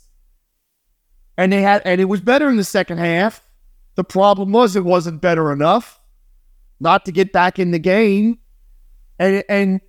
And 1.38 1.51
they 1.51 1.62
had 1.62 1.82
and 1.86 2.01
it 2.01 2.06
was 2.06 2.22
better 2.22 2.50
in 2.50 2.58
the 2.58 2.63
second 2.63 2.98
half. 3.00 3.44
The 3.96 4.04
problem 4.04 4.51
was 4.51 4.75
it 4.75 4.86
wasn't 4.86 5.22
better 5.22 5.51
enough 5.51 6.00
not 6.80 7.06
to 7.06 7.12
get 7.12 7.34
back 7.34 7.60
in 7.60 7.72
the 7.72 7.80
game. 7.80 8.39
And 9.20 9.44
and 9.50 9.82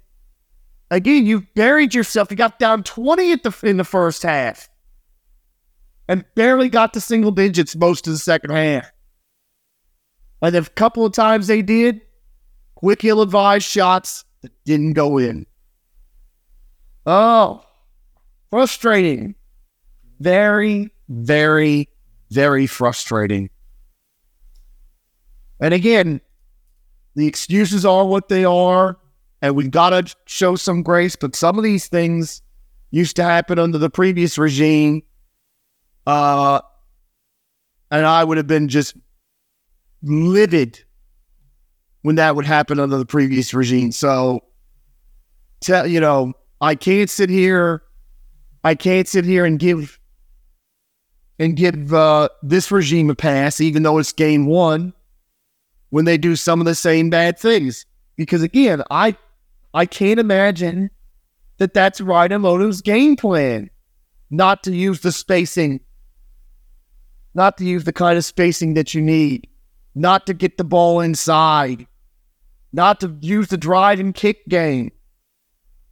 again, 0.91 1.27
you 1.27 1.43
buried 1.55 1.95
yourself. 1.95 2.31
You 2.31 2.37
got 2.37 2.59
down 2.59 2.83
20 2.83 3.33
at 3.33 3.43
the, 3.43 3.55
in 3.63 3.77
the 3.77 3.85
first 3.85 4.23
half 4.23 4.69
and 6.09 6.25
barely 6.35 6.69
got 6.69 6.95
to 6.95 7.01
single 7.01 7.31
digits 7.31 7.77
most 7.77 8.07
of 8.07 8.13
the 8.13 8.19
second 8.19 8.51
half. 8.51 8.91
And 10.41 10.55
a 10.55 10.65
couple 10.65 11.05
of 11.05 11.13
times 11.13 11.47
they 11.47 11.63
did, 11.63 12.01
quick 12.75 13.05
ill 13.05 13.21
advised 13.21 13.67
shots 13.67 14.25
that 14.43 14.53
didn't 14.65 14.95
go 14.95 15.19
in. 15.19 15.47
Oh, 17.05 17.63
frustrating. 18.51 19.35
Very, 20.21 20.91
very, 21.09 21.89
very 22.31 22.67
frustrating. 22.67 23.51
And 25.61 25.75
again, 25.75 26.21
the 27.15 27.27
excuses 27.27 27.85
are 27.85 28.05
what 28.05 28.29
they 28.29 28.45
are, 28.45 28.99
and 29.43 29.57
we've 29.57 29.71
got 29.71 29.91
to 29.91 30.15
show 30.27 30.57
some 30.57 30.83
grace. 30.83 31.17
But 31.17 31.35
some 31.35 31.59
of 31.59 31.65
these 31.65 31.89
things 31.89 32.43
used 32.91 33.17
to 33.17 33.25
happen 33.25 33.59
under 33.59 33.79
the 33.79 33.91
previous 33.91 34.39
regime. 34.39 35.03
Uh, 36.07 36.61
and 37.91 38.07
I 38.07 38.25
would 38.25 38.37
have 38.37 38.47
been 38.47 38.69
just 38.69 38.97
livid 40.03 40.83
when 42.03 42.17
that 42.17 42.37
would 42.37 42.47
happen 42.47 42.79
under 42.79 42.97
the 42.97 43.07
previous 43.07 43.53
regime. 43.53 43.93
So, 43.93 44.45
tell 45.61 45.87
you 45.87 46.01
know, 46.01 46.35
I 46.61 46.75
can't 46.75 47.11
sit 47.11 47.31
here, 47.31 47.83
I 48.65 48.75
can't 48.75 49.09
sit 49.09 49.25
here 49.25 49.45
and 49.45 49.59
give 49.59 49.99
and 51.39 51.57
give 51.57 51.95
uh, 51.95 52.29
this 52.43 52.71
regime 52.71 53.11
a 53.11 53.15
pass, 53.15 53.61
even 53.61 53.83
though 53.85 53.99
it's 53.99 54.13
game 54.13 54.47
one, 54.47 54.93
when 55.91 56.05
they 56.05 56.19
do 56.19 56.35
some 56.35 56.61
of 56.61 56.67
the 56.67 56.75
same 56.75 57.11
bad 57.11 57.39
things. 57.39 57.87
Because 58.17 58.43
again, 58.43 58.83
I 58.91 59.17
I 59.73 59.87
can't 59.87 60.19
imagine 60.19 60.91
that 61.59 61.75
that's 61.75 62.01
Ryan 62.01 62.43
Odom's 62.43 62.83
game 62.83 63.17
plan, 63.17 63.71
not 64.31 64.63
to 64.65 64.75
use 64.75 65.01
the 65.01 65.13
spacing, 65.13 65.81
not 67.35 67.57
to 67.59 67.65
use 67.65 67.85
the 67.85 67.93
kind 67.93 68.19
of 68.19 68.25
spacing 68.25 68.75
that 68.75 68.95
you 68.95 69.01
need, 69.01 69.47
not 69.95 70.27
to 70.27 70.35
get 70.35 70.57
the 70.57 70.65
ball 70.65 71.01
inside, 71.01 71.87
not 72.73 73.01
to 73.01 73.17
use 73.21 73.49
the 73.49 73.57
drive 73.57 74.01
and 74.01 74.15
kick 74.15 74.47
game. 74.49 74.91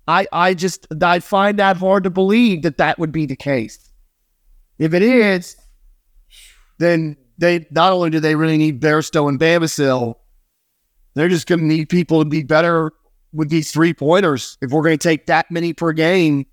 I 0.09 0.27
I 0.33 0.55
just 0.55 0.87
I 1.03 1.21
find 1.21 1.59
that 1.59 1.77
hard 1.77 2.05
to 2.05 2.11
believe 2.11 2.63
that 2.63 2.79
that 2.79 2.99
would 2.99 3.13
be 3.13 3.27
the 3.27 3.37
case. 3.37 3.91
If 4.79 4.95
it 4.95 5.03
is, 5.03 5.57
then 6.79 7.17
they 7.39 7.67
not 7.71 7.93
only 7.93 8.11
do 8.11 8.21
they 8.21 8.35
really 8.35 8.59
need 8.59 8.81
Bairstow 8.81 9.29
and 9.29 9.41
Bamisile, 9.41 10.17
they're 11.15 11.29
just 11.29 11.47
going 11.47 11.61
to 11.61 11.65
need 11.65 11.89
people 11.89 12.23
to 12.23 12.29
be 12.29 12.43
better 12.43 12.93
with 13.33 13.49
these 13.49 13.73
three 13.73 13.95
pointers. 13.95 14.59
If 14.61 14.71
we're 14.71 14.83
going 14.83 14.99
to 14.99 15.09
take 15.09 15.27
that 15.27 15.51
many 15.51 15.73
per 15.73 15.93
game, 15.93 16.47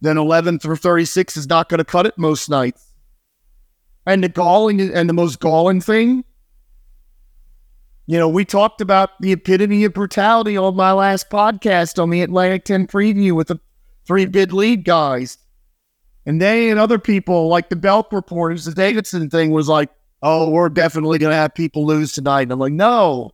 then 0.00 0.18
11 0.18 0.58
through 0.58 0.76
36 0.76 1.36
is 1.36 1.46
not 1.46 1.68
going 1.68 1.78
to 1.78 1.84
cut 1.84 2.06
it 2.06 2.14
most 2.18 2.48
nights. 2.48 2.92
And 4.06 4.22
the 4.22 4.28
galling 4.28 4.80
and 4.80 5.08
the 5.08 5.14
most 5.14 5.40
galling 5.40 5.80
thing, 5.80 6.24
you 8.06 8.18
know, 8.18 8.28
we 8.28 8.44
talked 8.44 8.80
about 8.80 9.10
the 9.20 9.32
epitome 9.32 9.84
of 9.84 9.94
brutality 9.94 10.56
on 10.56 10.76
my 10.76 10.92
last 10.92 11.30
podcast 11.30 12.02
on 12.02 12.10
the 12.10 12.22
Atlantic 12.22 12.64
10 12.64 12.86
preview 12.86 13.32
with 13.32 13.48
the 13.48 13.58
three 14.06 14.26
bid 14.26 14.52
lead 14.52 14.84
guys. 14.84 15.38
And 16.26 16.40
they 16.40 16.70
and 16.70 16.78
other 16.78 16.98
people, 16.98 17.48
like 17.48 17.68
the 17.68 17.76
Belk 17.76 18.12
reporters, 18.12 18.64
the 18.64 18.72
Davidson 18.72 19.30
thing 19.30 19.50
was 19.50 19.68
like, 19.68 19.90
oh, 20.22 20.50
we're 20.50 20.70
definitely 20.70 21.18
going 21.18 21.30
to 21.30 21.36
have 21.36 21.54
people 21.54 21.86
lose 21.86 22.12
tonight. 22.12 22.42
And 22.42 22.52
I'm 22.52 22.58
like, 22.58 22.72
no, 22.72 23.32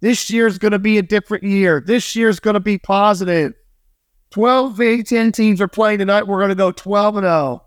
this 0.00 0.30
year's 0.30 0.58
going 0.58 0.72
to 0.72 0.78
be 0.78 0.98
a 0.98 1.02
different 1.02 1.44
year. 1.44 1.82
This 1.84 2.16
year's 2.16 2.40
going 2.40 2.54
to 2.54 2.60
be 2.60 2.78
positive. 2.78 3.52
12 4.30 4.76
Big 4.76 5.06
10 5.06 5.32
teams 5.32 5.60
are 5.60 5.68
playing 5.68 5.98
tonight. 5.98 6.26
We're 6.26 6.38
going 6.38 6.48
to 6.48 6.54
go 6.54 6.72
12 6.72 7.18
and 7.18 7.24
0. 7.24 7.66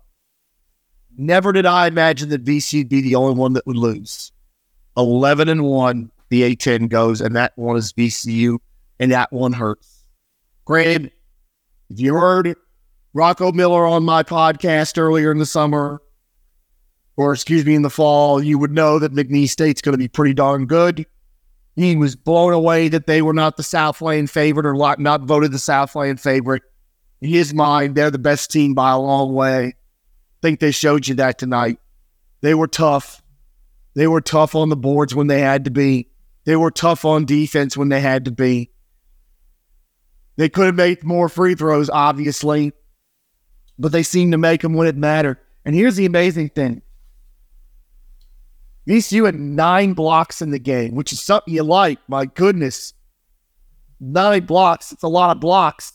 Never 1.16 1.52
did 1.52 1.64
I 1.64 1.86
imagine 1.86 2.28
that 2.30 2.44
VC 2.44 2.78
would 2.78 2.88
be 2.88 3.00
the 3.00 3.14
only 3.14 3.34
one 3.34 3.52
that 3.54 3.66
would 3.66 3.76
lose. 3.76 4.32
11 4.96 5.48
and 5.48 5.62
1, 5.62 6.10
the 6.28 6.42
A10 6.56 6.88
goes, 6.88 7.20
and 7.20 7.36
that 7.36 7.52
one 7.56 7.76
is 7.76 7.92
VCU, 7.92 8.58
and 8.98 9.12
that 9.12 9.32
one 9.32 9.52
hurts. 9.52 10.04
Granted, 10.64 11.12
if 11.90 12.00
you 12.00 12.14
heard 12.14 12.54
Rocco 13.12 13.52
Miller 13.52 13.86
on 13.86 14.04
my 14.04 14.22
podcast 14.22 14.98
earlier 14.98 15.30
in 15.30 15.38
the 15.38 15.46
summer, 15.46 16.02
or 17.16 17.32
excuse 17.32 17.64
me, 17.64 17.74
in 17.74 17.82
the 17.82 17.90
fall, 17.90 18.42
you 18.42 18.58
would 18.58 18.72
know 18.72 18.98
that 18.98 19.14
McNeese 19.14 19.50
State's 19.50 19.80
going 19.80 19.94
to 19.94 19.98
be 19.98 20.08
pretty 20.08 20.34
darn 20.34 20.66
good. 20.66 21.06
He 21.76 21.94
was 21.94 22.16
blown 22.16 22.52
away 22.52 22.88
that 22.88 23.06
they 23.06 23.22
were 23.22 23.32
not 23.32 23.56
the 23.56 23.62
Southland 23.62 24.30
favorite 24.30 24.66
or 24.66 24.96
not 24.98 25.22
voted 25.22 25.52
the 25.52 25.58
Southland 25.58 26.20
favorite. 26.20 26.62
In 27.20 27.30
his 27.30 27.54
mind, 27.54 27.94
they're 27.94 28.10
the 28.10 28.18
best 28.18 28.50
team 28.50 28.74
by 28.74 28.90
a 28.90 28.98
long 28.98 29.32
way. 29.32 29.66
I 29.68 29.74
think 30.42 30.60
they 30.60 30.70
showed 30.70 31.06
you 31.06 31.14
that 31.16 31.38
tonight. 31.38 31.78
They 32.40 32.54
were 32.54 32.66
tough. 32.66 33.22
They 33.94 34.06
were 34.06 34.20
tough 34.20 34.54
on 34.54 34.68
the 34.68 34.76
boards 34.76 35.14
when 35.14 35.26
they 35.26 35.40
had 35.40 35.64
to 35.64 35.70
be. 35.70 36.08
They 36.46 36.56
were 36.56 36.70
tough 36.70 37.04
on 37.04 37.26
defense 37.26 37.76
when 37.76 37.90
they 37.90 38.00
had 38.00 38.24
to 38.24 38.30
be. 38.30 38.70
They 40.36 40.48
could 40.48 40.66
have 40.66 40.74
made 40.74 41.04
more 41.04 41.28
free 41.28 41.54
throws, 41.54 41.90
obviously 41.90 42.72
but 43.78 43.92
they 43.92 44.02
seemed 44.02 44.32
to 44.32 44.38
make 44.38 44.62
them 44.62 44.74
when 44.74 44.86
it 44.86 44.96
mattered. 44.96 45.38
And 45.64 45.74
here's 45.74 45.96
the 45.96 46.06
amazing 46.06 46.50
thing 46.50 46.82
VCU 48.88 49.26
had 49.26 49.34
nine 49.34 49.92
blocks 49.94 50.40
in 50.40 50.50
the 50.50 50.58
game, 50.58 50.94
which 50.94 51.12
is 51.12 51.20
something 51.20 51.52
you 51.52 51.62
like. 51.62 51.98
My 52.08 52.26
goodness. 52.26 52.94
Nine 53.98 54.44
blocks. 54.44 54.92
It's 54.92 55.02
a 55.02 55.08
lot 55.08 55.36
of 55.36 55.40
blocks. 55.40 55.92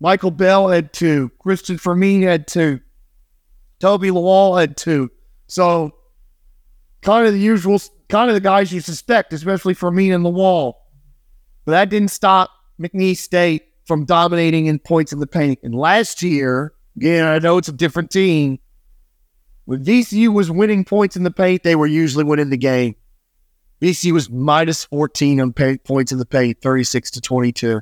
Michael 0.00 0.30
Belle 0.30 0.68
had 0.68 0.92
two. 0.92 1.30
Christian 1.40 1.76
Fermin 1.76 2.22
had 2.22 2.46
two. 2.46 2.80
Tobi 3.80 4.10
Lawal 4.10 4.58
had 4.58 4.76
two. 4.76 5.10
So, 5.48 5.92
kind 7.02 7.26
of 7.26 7.32
the 7.32 7.40
usual, 7.40 7.80
kind 8.08 8.30
of 8.30 8.34
the 8.34 8.40
guys 8.40 8.72
you 8.72 8.80
suspect, 8.80 9.32
especially 9.32 9.74
Fermin 9.74 10.12
and 10.12 10.24
Lawal. 10.24 10.74
But 11.64 11.72
that 11.72 11.90
didn't 11.90 12.10
stop 12.10 12.50
McNeese 12.80 13.18
State 13.18 13.64
from 13.84 14.04
dominating 14.04 14.66
in 14.66 14.78
points 14.78 15.12
in 15.12 15.20
the 15.20 15.26
paint. 15.26 15.58
And 15.62 15.74
last 15.74 16.22
year, 16.22 16.72
Again, 16.98 17.26
I 17.26 17.38
know 17.38 17.58
it's 17.58 17.68
a 17.68 17.72
different 17.72 18.10
team. 18.10 18.58
When 19.66 19.84
VCU 19.84 20.34
was 20.34 20.50
winning 20.50 20.84
points 20.84 21.14
in 21.14 21.22
the 21.22 21.30
paint, 21.30 21.62
they 21.62 21.76
were 21.76 21.86
usually 21.86 22.24
winning 22.24 22.50
the 22.50 22.56
game. 22.56 22.96
VCU 23.80 24.10
was 24.10 24.28
minus 24.28 24.84
14 24.86 25.40
on 25.40 25.52
paint, 25.52 25.84
points 25.84 26.10
in 26.10 26.18
the 26.18 26.26
paint, 26.26 26.60
36 26.60 27.12
to 27.12 27.20
22. 27.20 27.80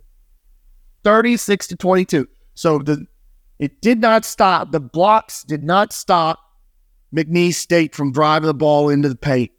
36 1.02 1.66
to 1.68 1.76
22. 1.76 2.28
So 2.52 2.78
the 2.80 3.06
it 3.58 3.80
did 3.80 4.02
not 4.02 4.26
stop. 4.26 4.70
The 4.70 4.80
blocks 4.80 5.44
did 5.44 5.64
not 5.64 5.94
stop 5.94 6.38
McNeese 7.14 7.54
State 7.54 7.94
from 7.94 8.12
driving 8.12 8.48
the 8.48 8.52
ball 8.52 8.90
into 8.90 9.08
the 9.08 9.16
paint. 9.16 9.50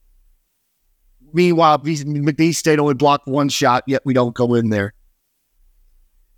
Meanwhile, 1.37 1.77
McNeese 1.77 2.55
State 2.55 2.79
only 2.79 2.95
blocked 2.95 3.27
one 3.27 3.47
shot, 3.47 3.83
yet 3.85 4.01
we 4.03 4.15
don't 4.15 4.33
go 4.33 4.55
in 4.55 4.71
there. 4.71 4.95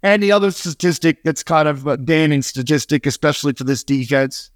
And 0.03 0.21
the 0.21 0.33
other 0.33 0.51
statistic 0.51 1.23
that's 1.23 1.41
kind 1.41 1.69
of 1.69 1.87
a 1.87 1.95
damning 1.95 2.41
statistic, 2.41 3.05
especially 3.05 3.53
for 3.53 3.63
this 3.63 3.85
defense, 3.85 4.51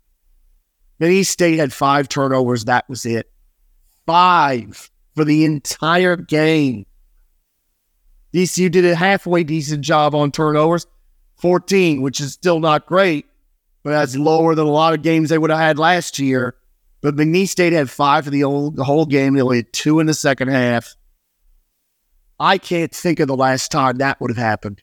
East 1.01 1.31
State 1.31 1.59
had 1.59 1.71
five 1.71 2.09
turnovers. 2.09 2.65
That 2.65 2.83
was 2.89 3.05
it. 3.05 3.31
Five 4.05 4.91
for 5.15 5.23
the 5.23 5.45
entire 5.45 6.17
game. 6.17 6.87
VCU 8.33 8.69
did 8.69 8.83
a 8.83 8.95
halfway 8.95 9.45
decent 9.45 9.79
job 9.79 10.13
on 10.13 10.29
turnovers, 10.29 10.85
14, 11.37 12.01
which 12.01 12.19
is 12.19 12.33
still 12.33 12.59
not 12.59 12.85
great, 12.85 13.27
but 13.81 13.91
that's 13.91 14.17
lower 14.17 14.55
than 14.55 14.67
a 14.67 14.71
lot 14.71 14.93
of 14.93 15.03
games 15.03 15.29
they 15.29 15.37
would 15.37 15.51
have 15.51 15.59
had 15.59 15.79
last 15.79 16.19
year. 16.19 16.55
But 17.03 17.17
McNeese 17.17 17.49
State 17.49 17.73
had 17.73 17.89
five 17.89 18.23
for 18.23 18.29
the 18.31 18.41
whole, 18.41 18.71
the 18.71 18.85
whole 18.85 19.05
game. 19.05 19.33
They 19.33 19.41
only 19.41 19.57
had 19.57 19.73
two 19.73 19.99
in 19.99 20.07
the 20.07 20.13
second 20.13 20.47
half. 20.47 20.95
I 22.39 22.57
can't 22.57 22.93
think 22.93 23.19
of 23.19 23.27
the 23.27 23.35
last 23.35 23.71
time 23.71 23.97
that 23.97 24.21
would 24.21 24.31
have 24.31 24.37
happened. 24.37 24.81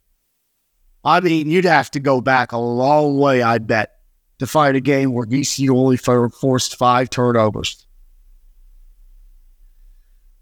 I 1.02 1.20
mean, 1.20 1.48
you'd 1.48 1.64
have 1.64 1.90
to 1.92 2.00
go 2.00 2.20
back 2.20 2.52
a 2.52 2.58
long 2.58 3.18
way, 3.18 3.40
I 3.40 3.56
bet, 3.56 3.92
to 4.38 4.46
find 4.46 4.76
a 4.76 4.80
game 4.80 5.12
where 5.12 5.26
VCU 5.26 5.70
only 5.70 5.96
forced 5.96 6.76
five 6.76 7.08
turnovers. 7.08 7.86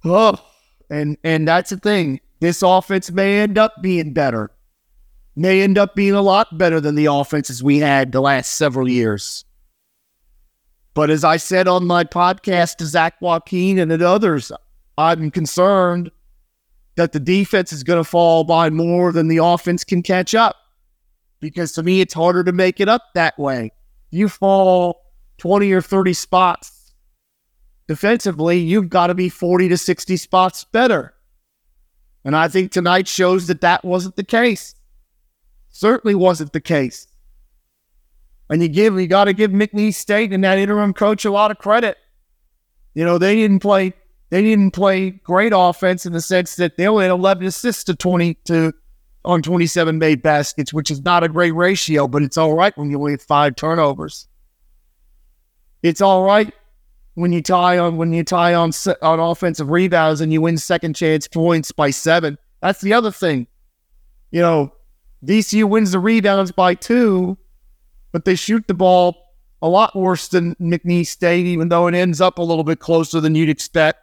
Oh, 0.05 0.37
and 0.91 1.17
and 1.23 1.47
that's 1.47 1.71
the 1.71 1.77
thing. 1.77 2.21
This 2.41 2.61
offense 2.63 3.11
may 3.13 3.39
end 3.39 3.57
up 3.57 3.75
being 3.81 4.13
better. 4.13 4.51
May 5.37 5.63
end 5.63 5.79
up 5.79 5.95
being 5.95 6.15
a 6.15 6.23
lot 6.23 6.59
better 6.59 6.81
than 6.81 6.97
the 6.97 7.07
offenses 7.07 7.63
we 7.63 7.79
had 7.79 8.11
the 8.11 8.21
last 8.21 8.55
several 8.55 8.89
years. 8.89 9.45
But 10.99 11.11
as 11.11 11.23
I 11.23 11.37
said 11.37 11.69
on 11.69 11.87
my 11.87 12.03
podcast 12.03 12.79
to 12.79 12.85
Zach 12.85 13.21
Joaquin 13.21 13.79
and 13.79 13.93
others, 14.03 14.51
I'm 14.97 15.31
concerned 15.31 16.11
that 16.97 17.13
the 17.13 17.21
defense 17.21 17.73
is 17.73 17.85
going 17.85 18.03
to 18.03 18.11
fall 18.11 18.43
by 18.43 18.69
more 18.69 19.13
than 19.13 19.29
the 19.29 19.37
offense 19.37 19.85
can 19.85 20.03
catch 20.03 20.35
up. 20.35 20.57
Because 21.39 21.71
to 21.75 21.85
me, 21.85 22.01
it's 22.01 22.15
harder 22.15 22.43
to 22.43 22.51
make 22.51 22.81
it 22.81 22.89
up 22.89 23.03
that 23.15 23.39
way. 23.39 23.71
You 24.11 24.29
fall 24.29 25.05
20 25.37 25.71
or 25.71 25.81
30 25.81 26.15
spots 26.15 26.93
defensively, 27.87 28.59
you've 28.59 28.89
got 28.89 29.07
to 29.07 29.15
be 29.15 29.29
40 29.29 29.69
to 29.69 29.77
60 29.77 30.17
spots 30.17 30.65
better. 30.65 31.15
And 32.25 32.35
I 32.35 32.49
think 32.49 32.73
tonight 32.73 33.07
shows 33.07 33.47
that 33.47 33.61
that 33.61 33.85
wasn't 33.85 34.17
the 34.17 34.25
case. 34.25 34.75
Certainly 35.69 36.17
wasn't 36.17 36.53
the 36.53 36.61
case. 36.61 37.07
And 38.51 38.63
you 38.63 38.69
give, 38.69 38.99
you 38.99 39.07
got 39.07 39.25
to 39.25 39.33
give 39.33 39.51
McNeese 39.51 39.95
State 39.95 40.33
and 40.33 40.43
that 40.45 40.59
interim 40.59 40.95
coach 40.95 41.25
a 41.25 41.31
lot 41.31 41.51
of 41.51 41.59
credit. 41.59 41.99
You 42.95 43.05
know, 43.05 43.19
they 43.19 43.37
didn't 43.37 43.61
play 43.61 43.93
they 44.31 44.43
didn't 44.43 44.73
play 44.73 45.11
great 45.11 45.53
offense 45.55 46.05
in 46.05 46.13
the 46.13 46.21
sense 46.21 46.57
that 46.57 46.77
they 46.77 46.87
only 46.87 47.05
had 47.05 47.11
11 47.11 47.47
assists 47.47 47.85
to 47.85 47.95
20 47.95 48.35
to 48.45 48.75
on 49.25 49.43
27 49.43 49.99
made 49.99 50.23
baskets, 50.23 50.73
which 50.73 50.91
is 50.91 51.03
not 51.03 51.25
a 51.25 51.29
great 51.29 51.53
ratio, 51.53 52.07
but 52.07 52.23
it's 52.23 52.37
all 52.37 52.55
right 52.55 52.77
when 52.77 52.91
you 52.91 52.99
only 52.99 53.13
have 53.13 53.23
five 53.23 53.57
turnovers. 53.57 54.29
It's 55.83 56.01
all 56.01 56.25
right 56.25 56.53
when 57.15 57.33
you 57.33 57.43
tie 57.43 57.79
on 57.79 57.97
when 57.97 58.13
you 58.13 58.23
tie 58.23 58.55
on 58.55 58.71
on 59.03 59.21
offensive 59.21 59.71
rebounds 59.71 60.21
and 60.21 60.33
you 60.33 60.41
win 60.41 60.57
second 60.57 60.95
chance 60.95 61.27
points 61.27 61.73
by 61.73 61.91
seven. 61.91 62.39
That's 62.61 62.81
the 62.81 62.93
other 62.93 63.11
thing. 63.11 63.47
You 64.31 64.41
know, 64.41 64.73
VCU 65.25 65.65
wins 65.65 65.93
the 65.93 65.99
rebounds 65.99 66.53
by 66.53 66.75
two, 66.75 67.39
but 68.13 68.25
they 68.25 68.35
shoot 68.35 68.67
the 68.67 68.75
ball 68.75 69.17
a 69.61 69.69
lot 69.69 69.97
worse 69.97 70.29
than 70.29 70.55
McNeese 70.57 71.09
State, 71.09 71.47
even 71.47 71.69
though 71.69 71.87
it 71.87 71.95
ends 71.95 72.21
up 72.21 72.39
a 72.39 72.43
little 72.43 72.65
bit 72.65 72.79
closer 72.79 73.21
than 73.21 73.35
you'd 73.35 73.49
expect. 73.49 74.01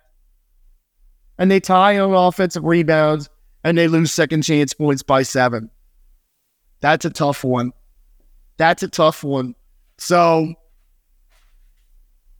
And 1.38 1.50
they 1.50 1.60
tie 1.60 2.00
on 2.00 2.14
offensive 2.14 2.64
rebounds 2.64 3.30
and 3.64 3.78
they 3.78 3.88
lose 3.88 4.12
second 4.12 4.44
chance 4.44 4.74
points 4.74 5.04
by 5.04 5.24
seven. 5.24 5.70
That's 6.82 7.06
a 7.06 7.10
tough 7.10 7.44
one. 7.44 7.72
That's 8.58 8.84
a 8.84 8.88
tough 8.88 9.24
one. 9.24 9.56
So 9.98 10.54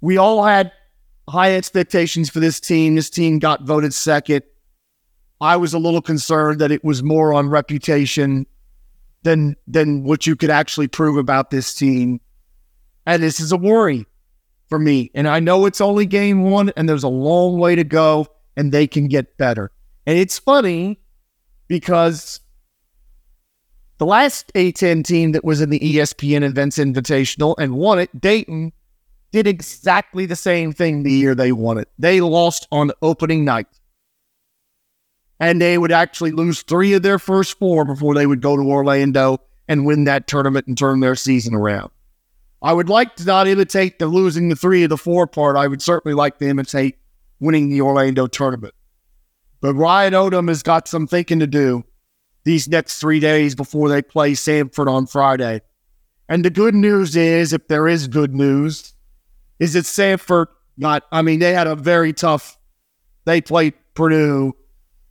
we 0.02 0.18
all 0.18 0.44
had 0.44 0.72
high 1.28 1.56
expectations 1.56 2.30
for 2.30 2.40
this 2.40 2.60
team. 2.60 2.96
This 2.96 3.10
team 3.10 3.40
got 3.40 3.64
voted 3.64 3.94
second. 3.94 4.44
I 5.42 5.58
was 5.58 5.74
a 5.74 5.80
little 5.80 6.02
concerned 6.02 6.62
that 6.62 6.72
it 6.72 6.84
was 6.84 7.04
more 7.04 7.34
on 7.34 7.50
reputation 7.50 8.46
than 9.26 9.58
than 9.68 10.04
what 10.04 10.26
you 10.26 10.38
could 10.38 10.50
actually 10.52 10.88
prove 10.88 11.18
about 11.18 11.50
this 11.50 11.74
team. 11.74 12.22
And 13.06 13.22
this 13.22 13.42
is 13.42 13.52
a 13.52 13.58
worry 13.58 14.06
for 14.70 14.80
me. 14.80 15.12
And 15.14 15.28
I 15.28 15.42
know 15.42 15.66
it's 15.66 15.82
only 15.82 16.06
game 16.06 16.50
one 16.50 16.72
and 16.78 16.88
there's 16.88 17.04
a 17.04 17.10
long 17.10 17.60
way 17.60 17.76
to 17.76 17.84
go 17.84 18.28
and 18.56 18.72
they 18.72 18.88
can 18.88 19.08
get 19.08 19.38
better. 19.38 19.72
And 20.06 20.18
it's 20.18 20.40
funny 20.40 21.00
because 21.68 22.40
the 23.98 24.06
last 24.06 24.54
A10 24.54 25.04
team 25.04 25.32
that 25.34 25.44
was 25.44 25.60
in 25.60 25.70
the 25.70 25.80
ESPN 25.80 26.44
Events 26.44 26.78
Invitational 26.78 27.56
and 27.58 27.76
won 27.76 28.00
it, 28.00 28.22
Dayton, 28.22 28.72
did 29.32 29.48
exactly 29.48 30.26
the 30.26 30.36
same 30.36 30.72
thing 30.72 31.04
the 31.04 31.12
year 31.12 31.36
they 31.36 31.52
won 31.52 31.78
it. 31.78 31.90
They 31.98 32.22
lost 32.22 32.68
on 32.72 32.92
opening 33.02 33.44
night. 33.44 33.68
And 35.40 35.62
they 35.62 35.78
would 35.78 35.92
actually 35.92 36.32
lose 36.32 36.62
three 36.62 36.94
of 36.94 37.02
their 37.02 37.20
first 37.20 37.60
four 37.60 37.84
before 37.84 38.14
they 38.14 38.26
would 38.26 38.42
go 38.42 38.56
to 38.56 38.64
Orlando 38.64 39.40
and 39.68 39.86
win 39.86 40.06
that 40.06 40.28
tournament 40.28 40.68
and 40.68 40.78
turn 40.78 41.00
their 41.02 41.16
season 41.16 41.54
around. 41.54 41.92
I 42.62 42.74
would 42.74 42.90
like 42.90 43.16
to 43.18 43.26
not 43.26 43.48
imitate 43.48 44.00
the 44.00 44.08
losing 44.08 44.50
the 44.50 44.56
three 44.56 44.84
of 44.84 44.90
the 44.90 44.98
four 44.98 45.28
part. 45.28 45.58
I 45.58 45.68
would 45.68 45.82
certainly 45.82 46.16
like 46.16 46.38
to 46.40 46.48
imitate 46.48 46.98
winning 47.40 47.70
the 47.70 47.82
Orlando 47.82 48.28
tournament. 48.28 48.74
But 49.62 49.74
Ryan 49.74 50.14
Odom 50.14 50.48
has 50.48 50.64
got 50.64 50.88
some 50.88 51.08
thinking 51.08 51.40
to 51.40 51.48
do 51.48 51.84
these 52.44 52.68
next 52.68 53.00
three 53.00 53.20
days 53.20 53.56
before 53.56 53.90
they 53.90 54.02
play 54.02 54.34
Samford 54.34 54.88
on 54.88 55.08
Friday. 55.08 55.62
And 56.30 56.46
the 56.46 56.50
good 56.50 56.76
news 56.76 57.16
is, 57.16 57.54
if 57.54 57.68
there 57.68 57.88
is 57.88 58.08
good 58.08 58.34
news, 58.34 58.94
is 59.60 59.74
that 59.74 59.84
Samford 59.84 60.48
got, 60.80 61.04
I 61.12 61.22
mean, 61.22 61.40
they 61.40 61.54
had 61.54 61.68
a 61.68 61.76
very 61.76 62.14
tough, 62.14 62.58
they 63.26 63.42
played 63.42 63.74
Purdue, 63.94 64.54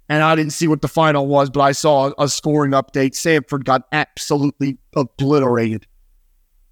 and 0.08 0.22
I 0.22 0.34
didn't 0.34 0.52
see 0.52 0.68
what 0.68 0.82
the 0.82 0.88
final 0.88 1.26
was, 1.26 1.50
but 1.50 1.60
I 1.60 1.72
saw 1.72 2.12
a 2.18 2.28
scoring 2.28 2.72
update. 2.72 3.12
Samford 3.12 3.64
got 3.64 3.82
absolutely 3.92 4.78
obliterated. 4.94 5.86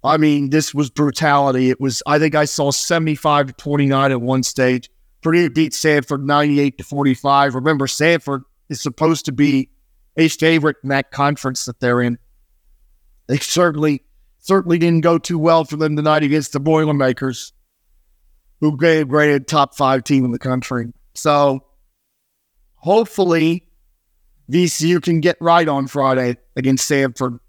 I 0.03 0.17
mean, 0.17 0.49
this 0.49 0.73
was 0.73 0.89
brutality. 0.89 1.69
It 1.69 1.79
was, 1.79 2.03
I 2.05 2.19
think 2.19 2.35
I 2.35 2.45
saw 2.45 2.71
75 2.71 3.47
to 3.47 3.53
29 3.53 4.11
at 4.11 4.21
one 4.21 4.43
stage. 4.43 4.89
Purdue 5.21 5.49
beat 5.49 5.71
Samford 5.71 6.23
98 6.23 6.77
to 6.77 6.83
45. 6.83 7.55
Remember, 7.55 7.87
Samford 7.87 8.41
is 8.69 8.81
supposed 8.81 9.25
to 9.25 9.31
be 9.31 9.69
a 10.17 10.27
favorite 10.27 10.77
in 10.83 10.89
that 10.89 11.11
conference 11.11 11.65
that 11.65 11.79
they're 11.79 12.01
in. 12.01 12.19
They 13.27 13.37
certainly, 13.37 14.03
certainly 14.39 14.77
didn't 14.77 15.01
go 15.01 15.17
too 15.17 15.39
well 15.39 15.63
for 15.63 15.77
them 15.77 15.95
tonight 15.95 16.23
against 16.23 16.51
the 16.51 16.59
Boilermakers 16.59 17.53
who 18.59 18.77
gave 18.77 19.07
graded 19.07 19.47
top 19.47 19.75
five 19.75 20.03
team 20.03 20.25
in 20.25 20.31
the 20.31 20.39
country. 20.39 20.91
So 21.15 21.63
hopefully 22.83 23.65
VCU 24.51 25.01
can 25.01 25.21
get 25.21 25.37
right 25.39 25.69
on 25.69 25.87
Friday 25.87 26.35
against 26.57 26.89
Samford 26.91 27.39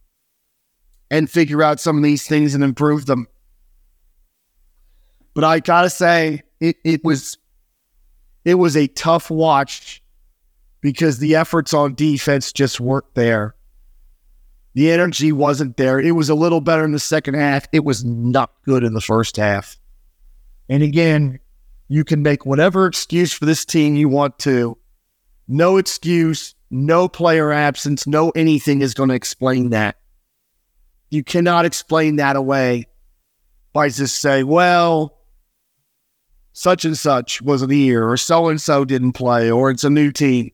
and 1.11 1.29
figure 1.29 1.61
out 1.61 1.81
some 1.81 1.97
of 1.97 2.05
these 2.05 2.25
things 2.25 2.55
and 2.55 2.63
improve 2.63 3.07
them. 3.07 3.27
But 5.35 5.43
I 5.43 5.59
gotta 5.59 5.91
say, 5.91 6.43
it, 6.61 6.77
it 6.85 7.03
was 7.03 7.37
it 8.45 8.55
was 8.55 8.77
a 8.77 8.87
tough 8.87 9.29
watch 9.29 10.01
because 10.81 11.19
the 11.19 11.35
efforts 11.35 11.75
on 11.75 11.97
defense 11.97 12.53
just 12.53 12.79
weren't 12.79 13.13
there. 13.15 13.57
The 14.75 14.93
energy 14.93 15.33
wasn't 15.33 15.77
there. 15.77 15.99
It 15.99 16.13
was 16.13 16.29
a 16.29 16.35
little 16.37 16.61
better 16.61 16.85
in 16.85 16.93
the 16.93 17.01
second 17.01 17.35
half. 17.35 17.67
It 17.73 17.85
was 17.85 18.05
not 18.05 18.53
good 18.65 18.85
in 18.85 18.95
the 18.95 19.01
first 19.01 19.37
half. 19.37 19.79
And 20.69 20.83
again, 20.83 21.41
you 21.89 22.05
can 22.05 22.23
make 22.23 22.47
whatever 22.47 22.87
excuse 22.87 23.33
for 23.33 23.47
this 23.47 23.65
team 23.65 23.97
you 23.97 24.09
want 24.09 24.39
to. 24.41 24.79
No 25.47 25.77
excuse, 25.77 26.55
no 26.71 27.09
player 27.09 27.53
absence, 27.53 28.07
no 28.07 28.31
anything 28.31 28.83
is 28.83 28.95
going 28.95 29.11
to 29.11 29.15
explain 29.15 29.71
that. 29.71 29.97
You 31.11 31.23
cannot 31.23 31.65
explain 31.65 32.17
that 32.17 32.37
away 32.37 32.87
by 33.73 33.89
just 33.89 34.21
say, 34.21 34.43
well, 34.43 35.19
such 36.53 36.85
and 36.85 36.97
such 36.97 37.43
wasn't 37.43 37.73
here, 37.73 38.09
or 38.09 38.17
so 38.17 38.49
and 38.49 38.61
so 38.61 38.85
didn't 38.85 39.13
play, 39.13 39.51
or 39.51 39.71
it's 39.71 39.85
a 39.85 39.91
new 39.91 40.11
team. 40.13 40.51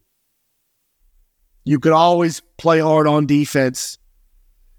You 1.65 1.79
could 1.79 1.93
always 1.93 2.41
play 2.57 2.81
hard 2.81 3.07
on 3.07 3.27
defense. 3.27 3.99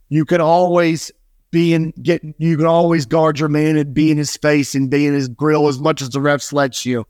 You 0.10 0.26
could 0.26 0.42
always 0.42 1.12
be 1.52 1.74
in 1.74 1.92
get 2.02 2.24
you 2.38 2.58
could 2.58 2.66
always 2.66 3.06
guard 3.06 3.40
your 3.40 3.50
man 3.50 3.76
and 3.78 3.94
be 3.94 4.10
in 4.10 4.18
his 4.18 4.36
face 4.38 4.74
and 4.74 4.90
be 4.90 5.06
in 5.06 5.14
his 5.14 5.28
grill 5.28 5.68
as 5.68 5.80
much 5.80 6.02
as 6.02 6.10
the 6.10 6.20
refs 6.20 6.52
let 6.52 6.86
you. 6.86 7.06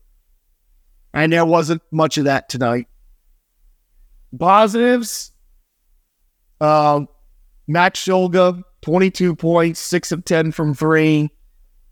And 1.14 1.32
there 1.32 1.46
wasn't 1.46 1.82
much 1.90 2.18
of 2.18 2.24
that 2.24 2.48
tonight. 2.48 2.88
Positives. 4.38 5.32
Uh, 6.60 7.02
Max 7.66 8.04
Shulga, 8.04 8.62
22 8.82 9.36
points, 9.36 9.80
6 9.80 10.12
of 10.12 10.24
10 10.24 10.52
from 10.52 10.74
three. 10.74 11.30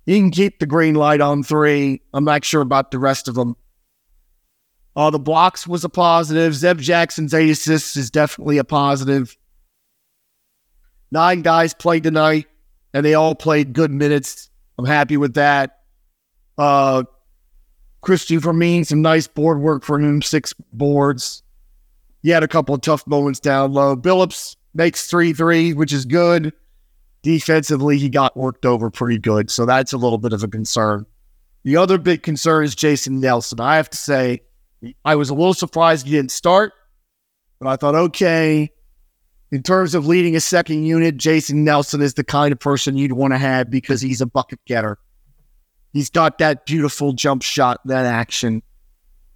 He 0.07 0.19
can 0.19 0.31
keep 0.31 0.59
the 0.59 0.67
green 0.67 0.95
light 0.95 1.21
on 1.21 1.43
three. 1.43 2.03
I'm 2.13 2.25
not 2.25 2.45
sure 2.45 2.63
about 2.63 2.91
the 2.91 2.99
rest 2.99 3.29
of 3.29 3.35
them. 3.35 3.57
Uh, 4.97 5.11
the 5.11 5.19
blocks 5.19 5.67
was 5.67 5.85
a 5.85 5.89
positive. 5.89 6.55
Zeb 6.55 6.79
Jackson's 6.79 7.33
eight 7.33 7.51
assists 7.51 7.97
is 7.97 8.11
definitely 8.11 8.59
a 8.59 8.65
positive. 8.65 9.37
Nine 11.13 11.43
guys 11.43 11.75
played 11.75 12.03
tonight, 12.03 12.47
and 12.93 13.05
they 13.05 13.15
all 13.15 13.35
played 13.35 13.73
good 13.73 13.91
minutes. 13.91 14.51
I'm 14.79 14.85
happy 14.85 15.17
with 15.17 15.35
that. 15.35 15.79
Uh, 16.59 17.05
Christian 18.01 18.41
Fermin, 18.41 18.85
some 18.85 19.03
nice 19.03 19.27
board 19.27 19.61
work 19.61 19.85
for 19.85 19.99
him, 19.99 20.23
six 20.23 20.55
boards. 20.73 21.43
He 22.23 22.31
had 22.31 22.43
a 22.43 22.49
couple 22.49 22.75
of 22.75 22.81
tough 22.81 23.07
moments 23.07 23.41
down 23.41 23.73
low. 23.73 23.97
Billups 23.97 24.57
makes 24.75 25.07
three 25.07 25.33
three, 25.33 25.73
which 25.73 25.93
is 25.93 26.05
good. 26.05 26.53
Defensively, 27.23 27.99
he 27.99 28.09
got 28.09 28.37
worked 28.37 28.65
over 28.65 28.91
pretty 28.91 29.19
good, 29.19 29.51
so 29.51 29.67
that's 29.67 29.93
a 29.93 29.99
little 29.99 30.19
bit 30.19 30.33
of 30.33 30.43
a 30.43 30.49
concern. 30.49 31.05
The 31.65 31.77
other 31.77 31.99
big 31.99 32.23
concern 32.23 32.65
is 32.65 32.75
Jason 32.75 33.21
Nelson. 33.21 33.61
I 33.61 33.77
have 33.77 33.91
to 33.91 33.99
say, 33.99 34.41
I 35.05 35.15
was 35.17 35.29
a 35.29 35.35
little 35.35 35.53
surprised 35.53 36.07
he 36.07 36.13
didn't 36.13 36.31
start, 36.31 36.73
but 37.59 37.69
I 37.69 37.77
thought, 37.77 37.95
okay, 37.95 38.71
in 39.51 39.63
terms 39.63 39.95
of 39.95 40.07
leading 40.07 40.37
a 40.37 40.41
second 40.41 40.85
unit, 40.85 41.19
Jason 41.19 41.65
Nelson 41.65 42.01
is 42.01 42.15
the 42.15 42.25
kind 42.25 42.53
of 42.53 42.59
person 42.59 42.97
you'd 42.97 43.13
want 43.13 43.35
to 43.35 43.39
have 43.39 43.71
because 43.71 44.01
he's 44.01 44.23
a 44.23 44.27
bucket 44.27 44.61
getter. 44.65 44.99
He's 45.93 46.09
got 46.09 46.39
that 46.39 46.65
beautiful 46.65 47.13
jump 47.13 47.43
shot, 47.43 47.81
that 47.85 48.07
action, 48.07 48.63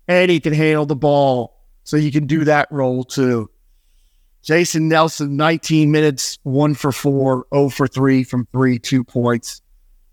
and 0.08 0.30
he 0.30 0.40
can 0.40 0.54
handle 0.54 0.86
the 0.86 0.96
ball, 0.96 1.53
so 1.84 1.96
you 1.96 2.10
can 2.10 2.26
do 2.26 2.44
that 2.44 2.68
role 2.70 3.04
too. 3.04 3.50
Jason 4.42 4.88
Nelson, 4.88 5.36
19 5.36 5.90
minutes, 5.90 6.38
one 6.42 6.74
for 6.74 6.92
four, 6.92 7.46
0 7.54 7.70
for 7.70 7.86
three 7.86 8.24
from 8.24 8.46
three, 8.52 8.78
two 8.78 9.04
points. 9.04 9.62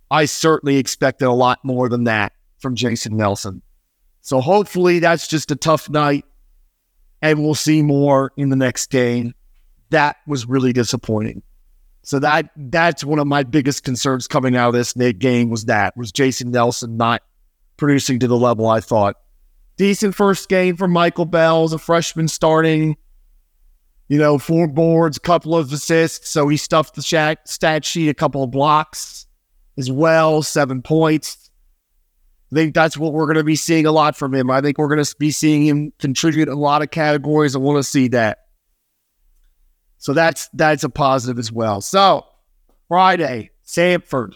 I 0.10 0.26
certainly 0.26 0.78
expected 0.78 1.26
a 1.26 1.34
lot 1.34 1.60
more 1.64 1.90
than 1.90 2.06
that 2.06 2.34
from 2.60 2.76
Jason 2.76 3.18
Nelson. 3.18 3.62
So 4.22 4.40
hopefully 4.40 5.00
that's 5.00 5.28
just 5.28 5.52
a 5.52 5.56
tough 5.56 5.90
night 5.90 6.26
and 7.22 7.44
we'll 7.44 7.56
see 7.56 7.82
more 7.82 8.32
in 8.38 8.50
the 8.50 8.56
next 8.56 8.90
game 8.90 9.34
that 9.92 10.18
was 10.26 10.46
really 10.48 10.74
disappointing. 10.74 11.44
So 12.04 12.18
that 12.20 12.50
that's 12.56 13.04
one 13.04 13.20
of 13.20 13.28
my 13.28 13.44
biggest 13.44 13.84
concerns 13.84 14.28
coming 14.28 14.56
out 14.56 14.70
of 14.70 14.74
this 14.74 14.94
game 14.94 15.50
was 15.50 15.66
that 15.66 15.96
was 15.96 16.12
Jason 16.12 16.50
Nelson 16.50 16.98
not 16.98 17.22
producing 17.78 18.20
to 18.20 18.28
the 18.28 18.38
level 18.38 18.68
I 18.68 18.80
thought. 18.80 19.18
Decent 19.82 20.14
first 20.14 20.48
game 20.48 20.78
for 20.78 20.88
Michael 20.88 21.26
Belle 21.26 21.64
as 21.64 21.74
a 21.74 21.80
freshman 21.80 22.28
starting. 22.28 22.98
You 24.10 24.20
know, 24.20 24.38
four 24.38 24.68
boards, 24.68 25.18
couple 25.18 25.56
of 25.56 25.74
assists. 25.74 26.30
So 26.30 26.48
he 26.50 26.56
stuffed 26.56 26.94
the 26.94 27.02
stat 27.02 27.84
sheet, 27.84 28.08
a 28.08 28.14
couple 28.14 28.44
of 28.44 28.52
blocks 28.52 29.26
as 29.80 29.90
well, 29.90 30.44
seven 30.44 30.84
points. 30.84 31.50
I 32.52 32.56
think 32.58 32.76
that's 32.76 32.96
what 32.96 33.12
we're 33.12 33.26
going 33.26 33.38
to 33.38 33.44
be 33.44 33.56
seeing 33.56 33.88
a 33.88 33.92
lot 33.92 34.16
from 34.16 34.36
him. 34.36 34.52
I 34.52 34.62
think 34.62 34.78
we're 34.78 34.88
going 34.88 35.04
to 35.04 35.16
be 35.18 35.32
seeing 35.32 35.66
him 35.66 35.94
contribute 35.98 36.48
a 36.48 36.54
lot 36.54 36.84
of 36.84 36.92
categories. 36.92 37.56
I 37.56 37.58
want 37.58 37.78
to 37.78 37.84
see 37.84 38.08
that. 38.10 38.38
So 39.98 40.14
that's 40.14 40.48
that's 40.54 40.84
a 40.84 40.90
positive 40.90 41.40
as 41.40 41.52
well. 41.52 41.82
So 41.82 42.28
Friday, 42.88 43.50
Samford. 43.66 44.36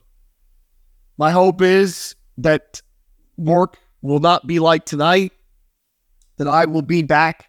My 1.20 1.30
hope 1.30 1.62
is 1.62 2.16
that 2.40 2.82
work 3.38 3.78
will 4.02 4.20
not 4.20 4.48
be 4.48 4.60
like 4.60 4.86
tonight. 4.86 5.34
That 6.38 6.48
I 6.48 6.66
will 6.66 6.82
be 6.82 7.02
back 7.02 7.48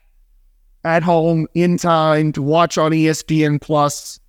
at 0.84 1.02
home 1.02 1.48
in 1.54 1.76
time 1.78 2.32
to 2.32 2.42
watch 2.42 2.78
on 2.78 2.92
ESPN 2.92 3.60
Plus, 3.60 4.20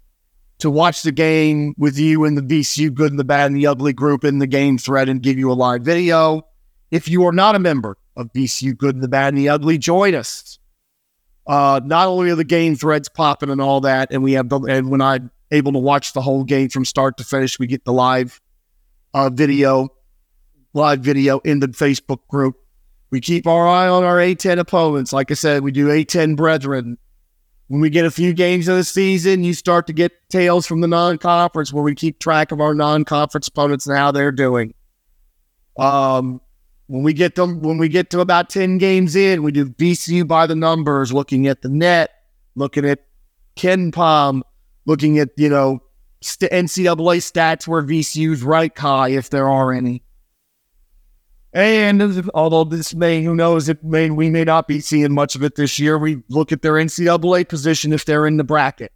to 0.59 0.71
watch 0.71 1.03
the 1.03 1.11
game 1.11 1.75
with 1.77 1.99
you 1.99 2.25
and 2.25 2.35
the 2.35 2.41
VCU 2.41 2.91
Good 2.93 3.11
and 3.11 3.19
the 3.19 3.23
Bad 3.23 3.47
and 3.47 3.55
the 3.55 3.67
Ugly 3.67 3.93
group 3.93 4.23
in 4.23 4.39
the 4.39 4.47
game 4.47 4.77
thread 4.77 5.07
and 5.07 5.21
give 5.21 5.37
you 5.37 5.51
a 5.51 5.53
live 5.53 5.83
video. 5.83 6.47
If 6.89 7.07
you 7.07 7.25
are 7.27 7.31
not 7.31 7.55
a 7.55 7.59
member 7.59 7.97
of 8.15 8.33
VCU 8.33 8.75
Good 8.75 8.95
and 8.95 9.03
the 9.03 9.07
Bad 9.07 9.29
and 9.29 9.37
the 9.37 9.49
Ugly, 9.49 9.77
join 9.77 10.15
us. 10.15 10.57
Uh, 11.45 11.79
not 11.85 12.07
only 12.07 12.29
are 12.31 12.35
the 12.35 12.43
game 12.43 12.75
threads 12.75 13.07
popping 13.07 13.49
and 13.49 13.61
all 13.61 13.81
that, 13.81 14.09
and 14.11 14.23
we 14.23 14.33
have 14.33 14.49
the, 14.49 14.59
and 14.61 14.89
when 14.89 15.01
I'm 15.01 15.31
able 15.51 15.71
to 15.73 15.79
watch 15.79 16.13
the 16.13 16.21
whole 16.21 16.43
game 16.43 16.69
from 16.69 16.83
start 16.83 17.17
to 17.17 17.23
finish, 17.23 17.59
we 17.59 17.67
get 17.67 17.85
the 17.85 17.93
live 17.93 18.41
uh, 19.13 19.29
video, 19.29 19.89
live 20.73 20.99
video 20.99 21.39
in 21.39 21.59
the 21.59 21.67
Facebook 21.67 22.27
group. 22.27 22.55
We 23.09 23.21
keep 23.21 23.47
our 23.47 23.67
eye 23.67 23.87
on 23.87 24.03
our 24.03 24.17
A10 24.17 24.59
opponents. 24.59 25.13
Like 25.13 25.31
I 25.31 25.35
said, 25.35 25.63
we 25.63 25.71
do 25.71 25.87
A10 25.87 26.35
brethren. 26.35 26.97
When 27.67 27.81
we 27.81 27.89
get 27.89 28.05
a 28.05 28.11
few 28.11 28.33
games 28.33 28.67
of 28.67 28.77
the 28.77 28.83
season, 28.83 29.43
you 29.43 29.53
start 29.53 29.87
to 29.87 29.93
get 29.93 30.11
tales 30.29 30.65
from 30.65 30.81
the 30.81 30.87
non-conference 30.87 31.73
where 31.73 31.83
we 31.83 31.95
keep 31.95 32.19
track 32.19 32.51
of 32.51 32.61
our 32.61 32.73
non-conference 32.73 33.47
opponents 33.47 33.87
and 33.87 33.97
how 33.97 34.11
they're 34.11 34.31
doing. 34.31 34.73
Um, 35.77 36.41
when 36.87 37.03
we 37.03 37.13
get 37.13 37.35
them, 37.35 37.61
when 37.61 37.77
we 37.77 37.89
get 37.89 38.09
to 38.11 38.21
about 38.21 38.49
10 38.49 38.77
games 38.77 39.15
in, 39.15 39.43
we 39.43 39.51
do 39.51 39.65
VCU 39.65 40.25
by 40.27 40.47
the 40.47 40.55
numbers, 40.55 41.11
looking 41.11 41.47
at 41.47 41.61
the 41.61 41.69
net, 41.69 42.11
looking 42.55 42.85
at 42.85 42.99
KenPom, 43.57 44.41
looking 44.85 45.19
at, 45.19 45.29
you 45.35 45.49
know, 45.49 45.81
NCAA 46.23 47.19
stats 47.19 47.67
where 47.67 47.83
VCU's 47.83 48.43
right 48.43 48.75
high, 48.77 49.09
if 49.09 49.29
there 49.29 49.49
are 49.49 49.73
any. 49.73 50.03
And 51.57 52.29
although 52.35 52.65
this 52.65 52.93
may, 52.93 53.23
who 53.23 53.33
knows, 53.33 53.67
it 53.67 53.83
may 53.83 54.11
we 54.11 54.29
may 54.29 54.43
not 54.43 54.67
be 54.67 54.79
seeing 54.79 55.11
much 55.11 55.33
of 55.33 55.41
it 55.41 55.55
this 55.55 55.79
year. 55.79 55.97
We 55.97 56.21
look 56.29 56.51
at 56.51 56.61
their 56.61 56.73
NCAA 56.73 57.49
position 57.49 57.93
if 57.93 58.05
they're 58.05 58.27
in 58.27 58.37
the 58.37 58.43
bracket. 58.43 58.91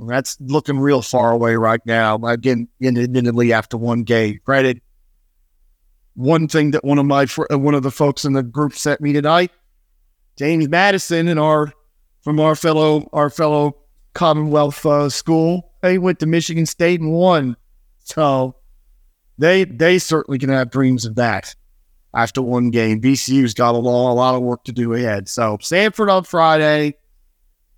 That's 0.00 0.36
looking 0.40 0.80
real 0.80 1.02
far 1.02 1.30
away 1.30 1.54
right 1.54 1.80
now. 1.86 2.16
Again, 2.16 2.66
admittedly, 2.82 3.52
after 3.52 3.76
one 3.76 4.02
game. 4.02 4.40
Granted, 4.44 4.80
one 6.14 6.48
thing 6.48 6.72
that 6.72 6.82
one 6.82 6.98
of 6.98 7.06
my 7.06 7.26
one 7.50 7.74
of 7.74 7.84
the 7.84 7.92
folks 7.92 8.24
in 8.24 8.32
the 8.32 8.42
group 8.42 8.74
sent 8.74 9.00
me 9.00 9.12
tonight, 9.12 9.52
James 10.36 10.68
Madison, 10.68 11.28
and 11.28 11.38
our 11.38 11.72
from 12.22 12.40
our 12.40 12.56
fellow 12.56 13.08
our 13.12 13.30
fellow 13.30 13.76
Commonwealth 14.14 14.84
uh, 14.84 15.08
school, 15.08 15.70
they 15.82 15.96
went 15.96 16.18
to 16.18 16.26
Michigan 16.26 16.66
State 16.66 17.00
and 17.00 17.12
won. 17.12 17.56
So 18.00 18.56
they 19.38 19.62
they 19.62 20.00
certainly 20.00 20.40
can 20.40 20.48
have 20.48 20.72
dreams 20.72 21.04
of 21.04 21.14
that 21.14 21.54
after 22.14 22.42
one 22.42 22.70
game. 22.70 23.00
VCU's 23.00 23.54
got 23.54 23.74
a 23.74 23.78
lot, 23.78 24.12
a 24.12 24.14
lot 24.14 24.34
of 24.34 24.42
work 24.42 24.64
to 24.64 24.72
do 24.72 24.94
ahead. 24.94 25.28
So 25.28 25.58
Samford 25.58 26.10
on 26.10 26.24
Friday. 26.24 26.94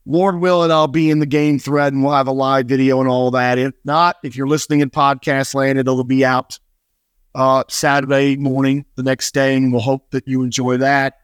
Lord 0.07 0.40
willing, 0.40 0.71
I'll 0.71 0.88
be 0.88 1.11
in 1.11 1.19
the 1.21 1.27
game 1.27 1.59
thread 1.59 1.93
and 1.93 2.03
we'll 2.03 2.14
have 2.14 2.27
a 2.27 2.33
live 2.33 2.66
video 2.66 3.01
and 3.01 3.09
all 3.09 3.31
that. 3.33 3.59
If 3.59 3.75
not, 3.85 4.16
if 4.25 4.35
you're 4.35 4.49
listening 4.49 4.81
in 4.81 4.90
podcast 4.90 5.55
land, 5.55 5.79
it'll 5.79 6.03
be 6.05 6.25
out 6.25 6.59
uh, 7.35 7.64
Saturday 7.69 8.37
morning 8.37 8.85
the 8.97 9.03
next 9.03 9.33
day, 9.35 9.55
and 9.57 9.73
we'll 9.73 9.83
hope 9.83 10.11
that 10.11 10.27
you 10.27 10.43
enjoy 10.43 10.79
that. 10.79 11.19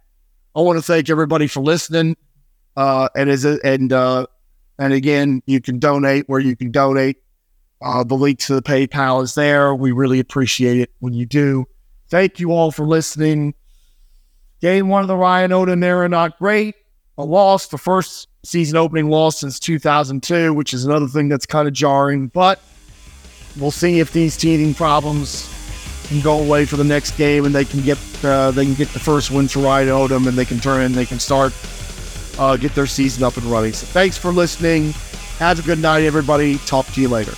I 0.54 0.60
want 0.60 0.78
to 0.78 0.82
thank 0.82 1.10
everybody 1.10 1.46
for 1.46 1.60
listening. 1.60 2.16
Uh, 2.76 3.08
and 3.16 3.30
as 3.30 3.44
a, 3.44 3.58
and 3.64 3.92
uh, 3.92 4.26
and 4.78 4.92
again, 4.92 5.42
you 5.46 5.60
can 5.60 5.78
donate 5.78 6.28
where 6.28 6.40
you 6.40 6.56
can 6.56 6.70
donate. 6.70 7.16
Uh, 7.82 8.04
the 8.04 8.14
link 8.14 8.38
to 8.40 8.54
the 8.54 8.62
PayPal 8.62 9.22
is 9.22 9.34
there. 9.34 9.74
We 9.74 9.92
really 9.92 10.20
appreciate 10.20 10.78
it 10.78 10.92
when 11.00 11.12
you 11.12 11.26
do. 11.26 11.66
Thank 12.08 12.40
you 12.40 12.52
all 12.52 12.70
for 12.70 12.86
listening. 12.86 13.54
Game 14.60 14.88
one 14.88 15.02
of 15.02 15.08
the 15.08 15.16
Ryan 15.16 15.50
Odom 15.50 15.84
era, 15.84 16.08
not 16.08 16.38
great. 16.38 16.74
A 17.18 17.24
loss, 17.24 17.66
the 17.68 17.78
first 17.78 18.28
season 18.44 18.76
opening 18.76 19.08
loss 19.08 19.38
since 19.40 19.58
2002, 19.58 20.54
which 20.54 20.72
is 20.72 20.84
another 20.84 21.08
thing 21.08 21.28
that's 21.28 21.46
kind 21.46 21.66
of 21.66 21.74
jarring. 21.74 22.28
But 22.28 22.60
we'll 23.58 23.70
see 23.70 24.00
if 24.00 24.12
these 24.12 24.36
teething 24.36 24.74
problems 24.74 25.52
can 26.08 26.20
go 26.20 26.38
away 26.38 26.64
for 26.64 26.76
the 26.76 26.84
next 26.84 27.16
game 27.16 27.44
and 27.44 27.54
they 27.54 27.64
can 27.64 27.80
get 27.80 27.98
uh, 28.24 28.50
they 28.52 28.64
can 28.64 28.74
get 28.74 28.88
the 28.90 29.00
first 29.00 29.30
win 29.30 29.48
for 29.48 29.60
Ryan 29.60 29.88
Odom 29.88 30.28
and 30.28 30.38
they 30.38 30.44
can 30.44 30.60
turn 30.60 30.82
and 30.82 30.94
they 30.94 31.06
can 31.06 31.18
start 31.18 31.52
uh, 32.38 32.56
get 32.56 32.74
their 32.74 32.86
season 32.86 33.24
up 33.24 33.36
and 33.36 33.46
running. 33.46 33.72
So 33.72 33.86
thanks 33.86 34.16
for 34.16 34.30
listening. 34.30 34.92
Have 35.38 35.58
a 35.58 35.62
good 35.62 35.78
night, 35.80 36.04
everybody. 36.04 36.58
Talk 36.58 36.86
to 36.92 37.00
you 37.00 37.08
later. 37.08 37.34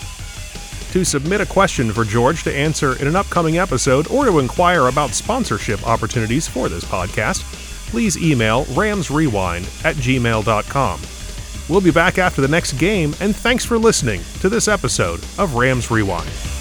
To 0.92 1.04
submit 1.04 1.40
a 1.40 1.46
question 1.46 1.92
for 1.92 2.04
George 2.04 2.44
to 2.44 2.54
answer 2.54 2.98
in 3.00 3.06
an 3.06 3.16
upcoming 3.16 3.58
episode 3.58 4.10
or 4.10 4.24
to 4.24 4.38
inquire 4.38 4.88
about 4.88 5.10
sponsorship 5.10 5.86
opportunities 5.86 6.48
for 6.48 6.68
this 6.68 6.84
podcast, 6.84 7.42
please 7.90 8.16
email 8.16 8.64
ramsrewind 8.66 9.84
at 9.84 9.96
gmail.com. 9.96 11.00
We'll 11.68 11.82
be 11.82 11.90
back 11.90 12.16
after 12.16 12.40
the 12.40 12.48
next 12.48 12.72
game, 12.72 13.14
and 13.20 13.36
thanks 13.36 13.64
for 13.64 13.76
listening 13.78 14.22
to 14.40 14.48
this 14.48 14.68
episode 14.68 15.20
of 15.38 15.54
Rams 15.54 15.90
Rewind. 15.90 16.57